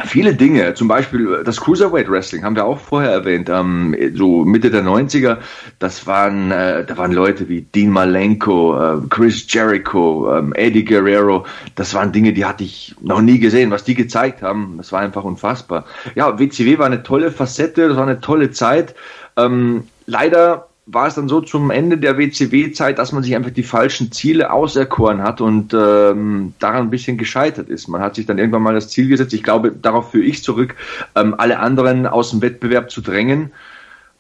[0.05, 0.75] viele Dinge.
[0.75, 3.49] Zum Beispiel das Cruiserweight Wrestling haben wir auch vorher erwähnt.
[3.49, 5.39] Ähm, so Mitte der 90er,
[5.79, 11.47] das waren, äh, da waren Leute wie Dean Malenko, äh, Chris Jericho, ähm, Eddie Guerrero.
[11.75, 13.71] Das waren Dinge, die hatte ich noch nie gesehen.
[13.71, 15.85] Was die gezeigt haben, das war einfach unfassbar.
[16.15, 18.95] Ja, WCW war eine tolle Facette, das war eine tolle Zeit.
[19.37, 23.63] Ähm, leider war es dann so zum Ende der WCW-Zeit, dass man sich einfach die
[23.63, 27.89] falschen Ziele auserkoren hat und ähm, daran ein bisschen gescheitert ist.
[27.89, 30.77] Man hat sich dann irgendwann mal das Ziel gesetzt, ich glaube, darauf führe ich zurück,
[31.15, 33.53] ähm, alle anderen aus dem Wettbewerb zu drängen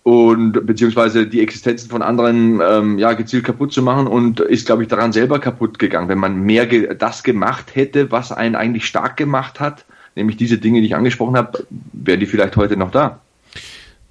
[0.02, 4.82] und beziehungsweise die Existenzen von anderen ähm, ja gezielt kaputt zu machen und ist glaube
[4.82, 6.08] ich daran selber kaputt gegangen.
[6.08, 10.58] Wenn man mehr ge das gemacht hätte, was einen eigentlich stark gemacht hat, nämlich diese
[10.58, 13.20] Dinge, die ich angesprochen habe, wären die vielleicht heute noch da.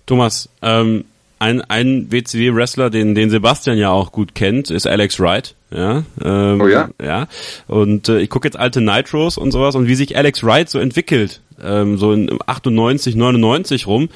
[0.07, 1.05] Thomas, ähm,
[1.39, 5.55] ein, ein WCW-Wrestler, den, den Sebastian ja auch gut kennt, ist Alex Wright.
[5.71, 6.89] Ja, ähm, Oh ja?
[7.01, 7.27] Ja.
[7.67, 10.79] Und äh, ich gucke jetzt alte Nitros und sowas und wie sich Alex Wright so
[10.79, 14.09] entwickelt, ähm, so in 98, 99 rum.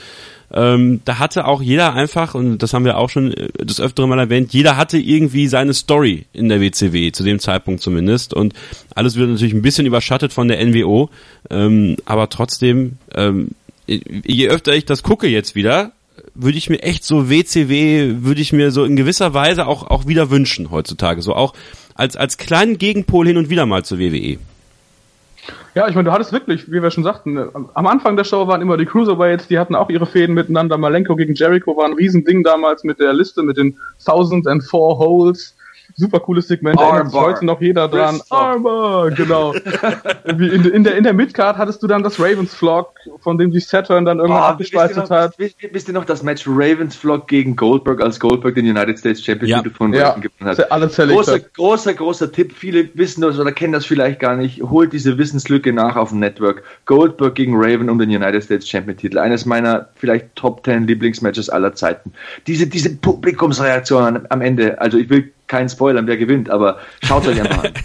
[0.54, 4.10] Ähm, da hatte auch jeder einfach, und das haben wir auch schon äh, des Öfteren
[4.10, 8.34] mal erwähnt, jeder hatte irgendwie seine Story in der WCW, zu dem Zeitpunkt zumindest.
[8.34, 8.54] Und
[8.94, 11.10] alles wird natürlich ein bisschen überschattet von der NWO.
[11.50, 13.50] Ähm, aber trotzdem, ähm,
[13.88, 15.94] je öfter ich das gucke jetzt wieder,
[16.34, 20.08] würde ich mir echt so WCW, würde ich mir so in gewisser Weise auch, auch
[20.08, 21.22] wieder wünschen heutzutage.
[21.22, 21.54] So auch
[21.96, 24.38] als, als kleinen Gegenpol hin und wieder mal zur WWE.
[25.74, 27.40] Ja, ich meine, du hattest wirklich, wie wir schon sagten,
[27.74, 30.78] am Anfang der Show waren immer die Cruiserweights, die hatten auch ihre Fäden miteinander.
[30.78, 35.00] Malenko gegen Jericho war ein Riesending damals mit der Liste mit den Thousand and Four
[35.00, 35.56] Holes
[35.96, 38.22] super cooles Segment, da erinnert sich heute noch jeder dran.
[38.30, 39.54] Armbar, genau.
[40.26, 43.68] in, in, der, in der Midcard hattest du dann das Ravens Vlog, von dem sich
[43.68, 45.38] Saturn dann irgendwann oh, abgespaltet hat.
[45.38, 49.24] Wisst, wisst ihr noch das Match Ravens Vlog gegen Goldberg, als Goldberg den United States
[49.24, 49.72] Championship ja.
[49.74, 50.14] von ja.
[50.16, 50.72] gewonnen hat?
[50.72, 52.54] Alle großer, großer, großer Tipp.
[52.54, 54.62] Viele wissen das oder kennen das vielleicht gar nicht.
[54.62, 56.64] Holt diese Wissenslücke nach auf dem Network.
[56.86, 59.18] Goldberg gegen Raven um den United States Champion Titel.
[59.18, 62.14] Eines meiner vielleicht Top 10 Lieblingsmatches aller Zeiten.
[62.48, 64.80] Diese, diese Publikumsreaktion am Ende.
[64.80, 67.74] Also ich will keinen Spoilern, wer gewinnt, aber schaut euch einfach an.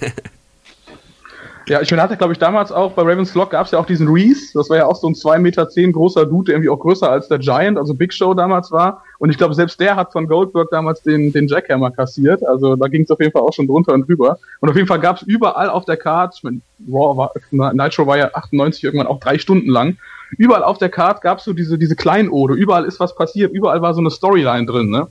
[1.69, 4.07] Ja, ich hatte, glaube ich, damals auch bei Ravens Flock gab es ja auch diesen
[4.07, 4.53] Reese.
[4.55, 7.11] Das war ja auch so ein 2,10 Meter zehn großer Dude, der irgendwie auch größer
[7.11, 9.03] als der Giant, also Big Show damals war.
[9.19, 12.47] Und ich glaube, selbst der hat von Goldberg damals den, den Jackhammer kassiert.
[12.47, 14.39] Also da ging es auf jeden Fall auch schon drunter und drüber.
[14.61, 18.07] Und auf jeden Fall gab es überall auf der Card, ich mein, Raw war, Nitro
[18.07, 19.97] war ja 98 irgendwann auch drei Stunden lang.
[20.39, 22.55] Überall auf der Card gab es so diese, diese Kleinode.
[22.55, 23.53] Überall ist was passiert.
[23.53, 25.09] Überall war so eine Storyline drin, ne?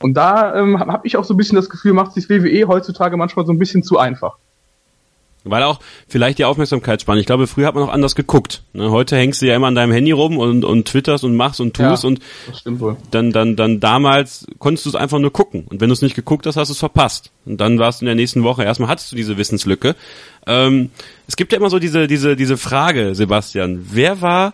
[0.00, 3.16] Und da ähm, habe ich auch so ein bisschen das Gefühl, macht sich WWE heutzutage
[3.16, 4.36] manchmal so ein bisschen zu einfach.
[5.44, 7.20] Weil auch vielleicht die Aufmerksamkeitsspanne.
[7.20, 8.62] Ich glaube, früher hat man noch anders geguckt.
[8.72, 8.90] Ne?
[8.90, 11.74] Heute hängst du ja immer an deinem Handy rum und, und twitterst und machst und
[11.74, 12.20] tust ja, und
[13.10, 15.64] dann, dann, dann damals konntest du es einfach nur gucken.
[15.68, 17.30] Und wenn du es nicht geguckt hast, hast du es verpasst.
[17.46, 19.94] Und dann warst du in der nächsten Woche, erstmal hattest du diese Wissenslücke.
[20.46, 20.90] Ähm,
[21.26, 23.86] es gibt ja immer so diese, diese, diese Frage, Sebastian.
[23.90, 24.52] Wer war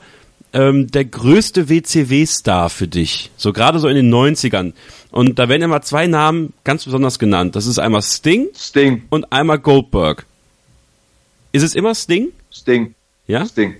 [0.54, 3.30] ähm, der größte WCW-Star für dich?
[3.36, 4.72] So gerade so in den 90ern.
[5.10, 7.54] Und da werden immer zwei Namen ganz besonders genannt.
[7.56, 9.02] Das ist einmal Sting, Sting.
[9.10, 10.24] und einmal Goldberg.
[11.52, 12.32] Ist es immer Sting?
[12.50, 12.94] Sting.
[13.26, 13.44] Ja?
[13.46, 13.76] Sting.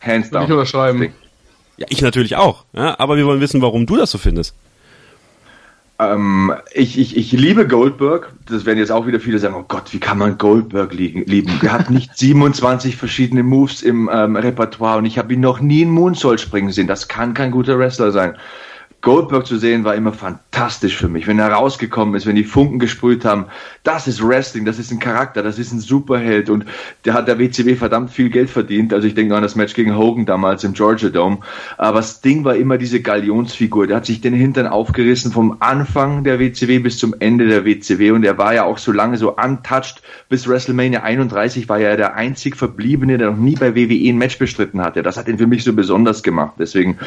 [0.00, 0.44] Hands down.
[0.44, 0.98] Ich unterschreiben.
[0.98, 1.12] Sting.
[1.76, 2.64] Ja, ich natürlich auch.
[2.74, 4.54] Ja, aber wir wollen wissen, warum du das so findest.
[6.02, 8.32] Ähm, ich, ich, ich liebe Goldberg.
[8.46, 11.24] Das werden jetzt auch wieder viele sagen, oh Gott, wie kann man Goldberg lieben?
[11.60, 15.82] Der hat nicht 27 verschiedene Moves im ähm, Repertoire und ich habe ihn noch nie
[15.82, 16.86] in Moonsault springen sehen.
[16.86, 18.36] Das kann kein guter Wrestler sein.
[19.02, 21.26] Goldberg zu sehen war immer fantastisch für mich.
[21.26, 23.46] Wenn er rausgekommen ist, wenn die Funken gesprüht haben,
[23.82, 26.64] das ist Wrestling, das ist ein Charakter, das ist ein Superheld und
[27.04, 28.94] der hat der WCW verdammt viel Geld verdient.
[28.94, 31.38] Also ich denke an das Match gegen Hogan damals im Georgia Dome.
[31.78, 33.88] Aber Sting war immer diese Galionsfigur.
[33.88, 38.12] Der hat sich den Hintern aufgerissen vom Anfang der WCW bis zum Ende der WCW
[38.12, 42.14] und er war ja auch so lange so untouched bis WrestleMania 31 war er der
[42.14, 45.02] einzig Verbliebene, der noch nie bei WWE ein Match bestritten hatte.
[45.02, 46.54] Das hat ihn für mich so besonders gemacht.
[46.58, 46.98] Deswegen,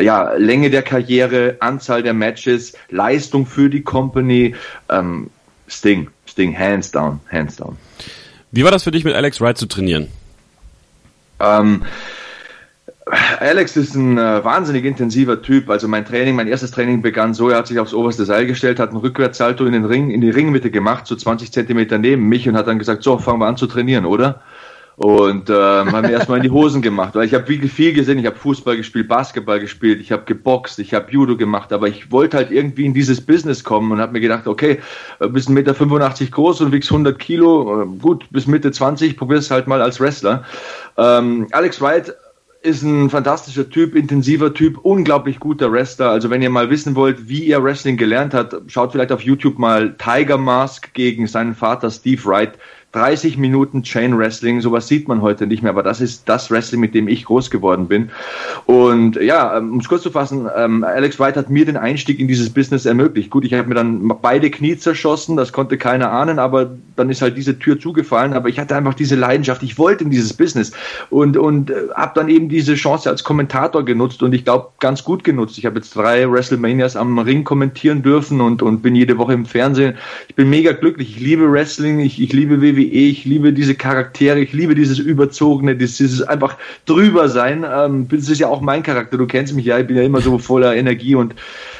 [0.00, 4.54] ja, Länge der Karriere, Anzahl der Matches, Leistung für die Company.
[4.88, 5.30] Ähm,
[5.68, 7.76] Sting, Sting, hands down, hands down.
[8.50, 10.08] Wie war das für dich mit Alex Wright zu trainieren?
[11.38, 11.82] Ähm,
[13.40, 15.70] Alex ist ein äh, wahnsinnig intensiver Typ.
[15.70, 18.78] Also mein Training, mein erstes Training begann so, er hat sich aufs oberste Seil gestellt,
[18.78, 22.48] hat einen Rückwärtssalto in den Ring, in die Ringmitte gemacht, so 20 Zentimeter neben mich
[22.48, 24.42] und hat dann gesagt, so, fangen wir an zu trainieren, oder?
[25.02, 28.18] Und ähm, haben mir erstmal in die Hosen gemacht, weil ich habe wirklich viel gesehen.
[28.18, 32.12] Ich habe Fußball gespielt, Basketball gespielt, ich habe geboxt, ich habe Judo gemacht, aber ich
[32.12, 34.80] wollte halt irgendwie in dieses Business kommen und habe mir gedacht, okay,
[35.30, 39.66] bist 1,85 Meter 85 groß und wiegst 100 Kilo, gut, bis Mitte 20, probier's halt
[39.66, 40.44] mal als Wrestler.
[40.98, 42.14] Ähm, Alex Wright
[42.62, 46.10] ist ein fantastischer Typ, intensiver Typ, unglaublich guter Wrestler.
[46.10, 49.58] Also wenn ihr mal wissen wollt, wie er Wrestling gelernt hat, schaut vielleicht auf YouTube
[49.58, 52.58] mal Tiger Mask gegen seinen Vater Steve Wright
[52.92, 56.80] 30 Minuten Chain Wrestling, sowas sieht man heute nicht mehr, aber das ist das Wrestling,
[56.80, 58.10] mit dem ich groß geworden bin.
[58.66, 62.18] Und ja, ähm, um es kurz zu fassen, ähm, Alex White hat mir den Einstieg
[62.18, 63.30] in dieses Business ermöglicht.
[63.30, 67.22] Gut, ich habe mir dann beide Knie zerschossen, das konnte keiner ahnen, aber dann ist
[67.22, 68.32] halt diese Tür zugefallen.
[68.32, 70.72] Aber ich hatte einfach diese Leidenschaft, ich wollte in dieses Business
[71.10, 75.04] und, und äh, habe dann eben diese Chance als Kommentator genutzt und ich glaube ganz
[75.04, 75.58] gut genutzt.
[75.58, 79.46] Ich habe jetzt drei WrestleManias am Ring kommentieren dürfen und, und bin jede Woche im
[79.46, 79.94] Fernsehen.
[80.26, 83.08] Ich bin mega glücklich, ich liebe Wrestling, ich, ich liebe WWE WWE.
[83.08, 86.56] Ich liebe diese Charaktere, ich liebe dieses Überzogene, dieses einfach
[86.86, 87.64] drüber sein.
[87.70, 90.20] Ähm, das ist ja auch mein Charakter, du kennst mich ja, ich bin ja immer
[90.20, 91.34] so voller Energie und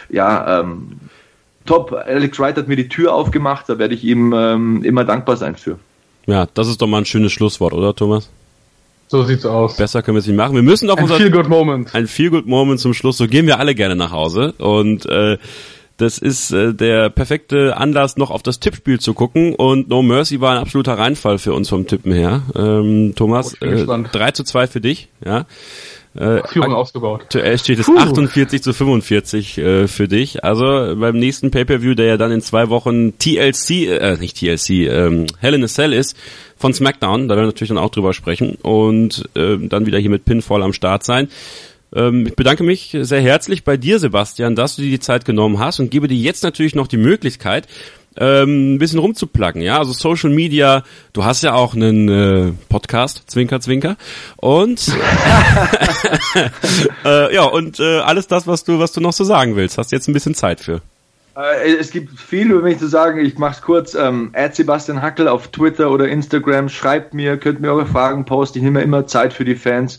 [0.08, 0.92] ja, ähm,
[1.66, 1.92] top.
[1.92, 5.56] Alex Wright hat mir die Tür aufgemacht, da werde ich ihm ähm, immer dankbar sein
[5.56, 5.78] für.
[6.26, 8.30] Ja, das ist doch mal ein schönes Schlusswort, oder Thomas?
[9.08, 9.76] So sieht's aus.
[9.76, 10.54] Besser können wir es nicht machen.
[10.54, 11.92] Wir müssen auf ein unser Feel Good Moment.
[11.96, 13.16] Ein Feel Good Moment zum Schluss.
[13.16, 15.36] So gehen wir alle gerne nach Hause und äh,
[16.00, 19.54] das ist äh, der perfekte Anlass, noch auf das Tippspiel zu gucken.
[19.54, 22.42] Und No Mercy war ein absoluter Reinfall für uns vom Tippen her.
[22.54, 25.46] Ähm, Thomas, oh, äh, 3 zu 2 für dich, ja.
[26.14, 27.22] Äh, Führung ausgebaut.
[27.22, 27.96] Aktuell steht es Puh.
[27.96, 30.42] 48 zu 45 äh, für dich.
[30.42, 35.26] Also beim nächsten Pay-Per-View, der ja dann in zwei Wochen TLC, äh, nicht TLC, ähm,
[35.38, 36.16] Hell in a Cell ist,
[36.56, 40.10] von SmackDown, da werden wir natürlich dann auch drüber sprechen und äh, dann wieder hier
[40.10, 41.28] mit Pinfall am Start sein.
[41.94, 45.58] Ähm, ich bedanke mich sehr herzlich bei dir, Sebastian, dass du dir die Zeit genommen
[45.58, 47.66] hast und gebe dir jetzt natürlich noch die Möglichkeit,
[48.16, 50.82] ähm, ein bisschen rumzuplacken, ja, also Social Media,
[51.12, 53.96] du hast ja auch einen äh, Podcast, Zwinker, Zwinker
[54.36, 54.88] und
[57.04, 59.92] äh, ja, und äh, alles das, was du, was du noch so sagen willst, hast
[59.92, 60.82] jetzt ein bisschen Zeit für.
[61.36, 63.24] Äh, es gibt viel über mich zu sagen.
[63.24, 63.94] Ich mache es kurz.
[63.94, 66.68] Ähm, Sebastian Hackel auf Twitter oder Instagram.
[66.68, 68.58] Schreibt mir, könnt mir eure Fragen posten.
[68.58, 69.98] Ich nehme immer Zeit für die Fans.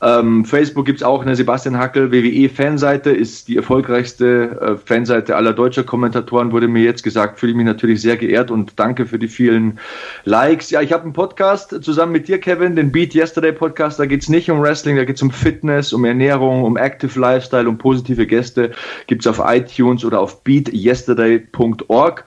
[0.00, 3.10] Ähm, Facebook gibt's auch eine Sebastian Hackel WWE Fanseite.
[3.10, 7.38] Ist die erfolgreichste äh, Fanseite aller deutscher Kommentatoren, wurde mir jetzt gesagt.
[7.38, 9.78] Fühle mich natürlich sehr geehrt und danke für die vielen
[10.24, 10.70] Likes.
[10.70, 14.00] Ja, ich habe einen Podcast zusammen mit dir, Kevin, den Beat Yesterday Podcast.
[14.00, 17.78] Da geht's nicht um Wrestling, da geht's um Fitness, um Ernährung, um Active Lifestyle, um
[17.78, 18.72] positive Gäste.
[19.06, 22.24] Gibt's auf iTunes oder auf Beat yesterday.org.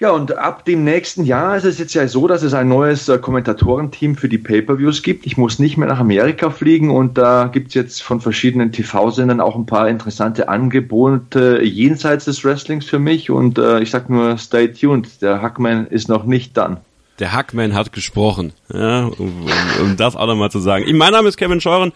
[0.00, 3.08] Ja, und ab dem nächsten Jahr ist es jetzt ja so, dass es ein neues
[3.08, 5.24] äh, Kommentatorenteam für die Pay-Per-Views gibt.
[5.24, 9.40] Ich muss nicht mehr nach Amerika fliegen und da gibt es jetzt von verschiedenen TV-Sendern
[9.40, 14.36] auch ein paar interessante Angebote jenseits des Wrestlings für mich und äh, ich sag nur,
[14.36, 16.78] stay tuned, der Hackman ist noch nicht dann.
[17.20, 19.46] Der Hackman hat gesprochen, ja, um,
[19.80, 20.84] um das auch nochmal zu sagen.
[20.96, 21.92] Mein Name ist Kevin Scheuren.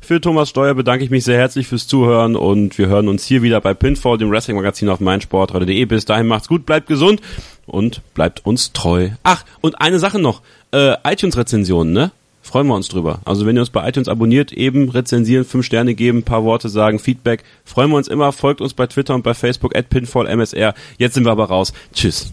[0.00, 3.42] Für Thomas Steuer bedanke ich mich sehr herzlich fürs Zuhören und wir hören uns hier
[3.42, 5.84] wieder bei Pinfall, dem Wrestling-Magazin auf meinsportradio.de.
[5.86, 7.22] Bis dahin macht's gut, bleibt gesund
[7.66, 9.08] und bleibt uns treu.
[9.22, 10.42] Ach, und eine Sache noch,
[10.72, 12.12] äh, iTunes-Rezensionen, ne?
[12.42, 13.20] Freuen wir uns drüber.
[13.24, 16.98] Also wenn ihr uns bei iTunes abonniert, eben rezensieren, fünf Sterne geben, paar Worte sagen,
[16.98, 18.32] Feedback, freuen wir uns immer.
[18.32, 20.74] Folgt uns bei Twitter und bei Facebook at pinfallmsr.
[20.96, 21.74] Jetzt sind wir aber raus.
[21.92, 22.32] Tschüss.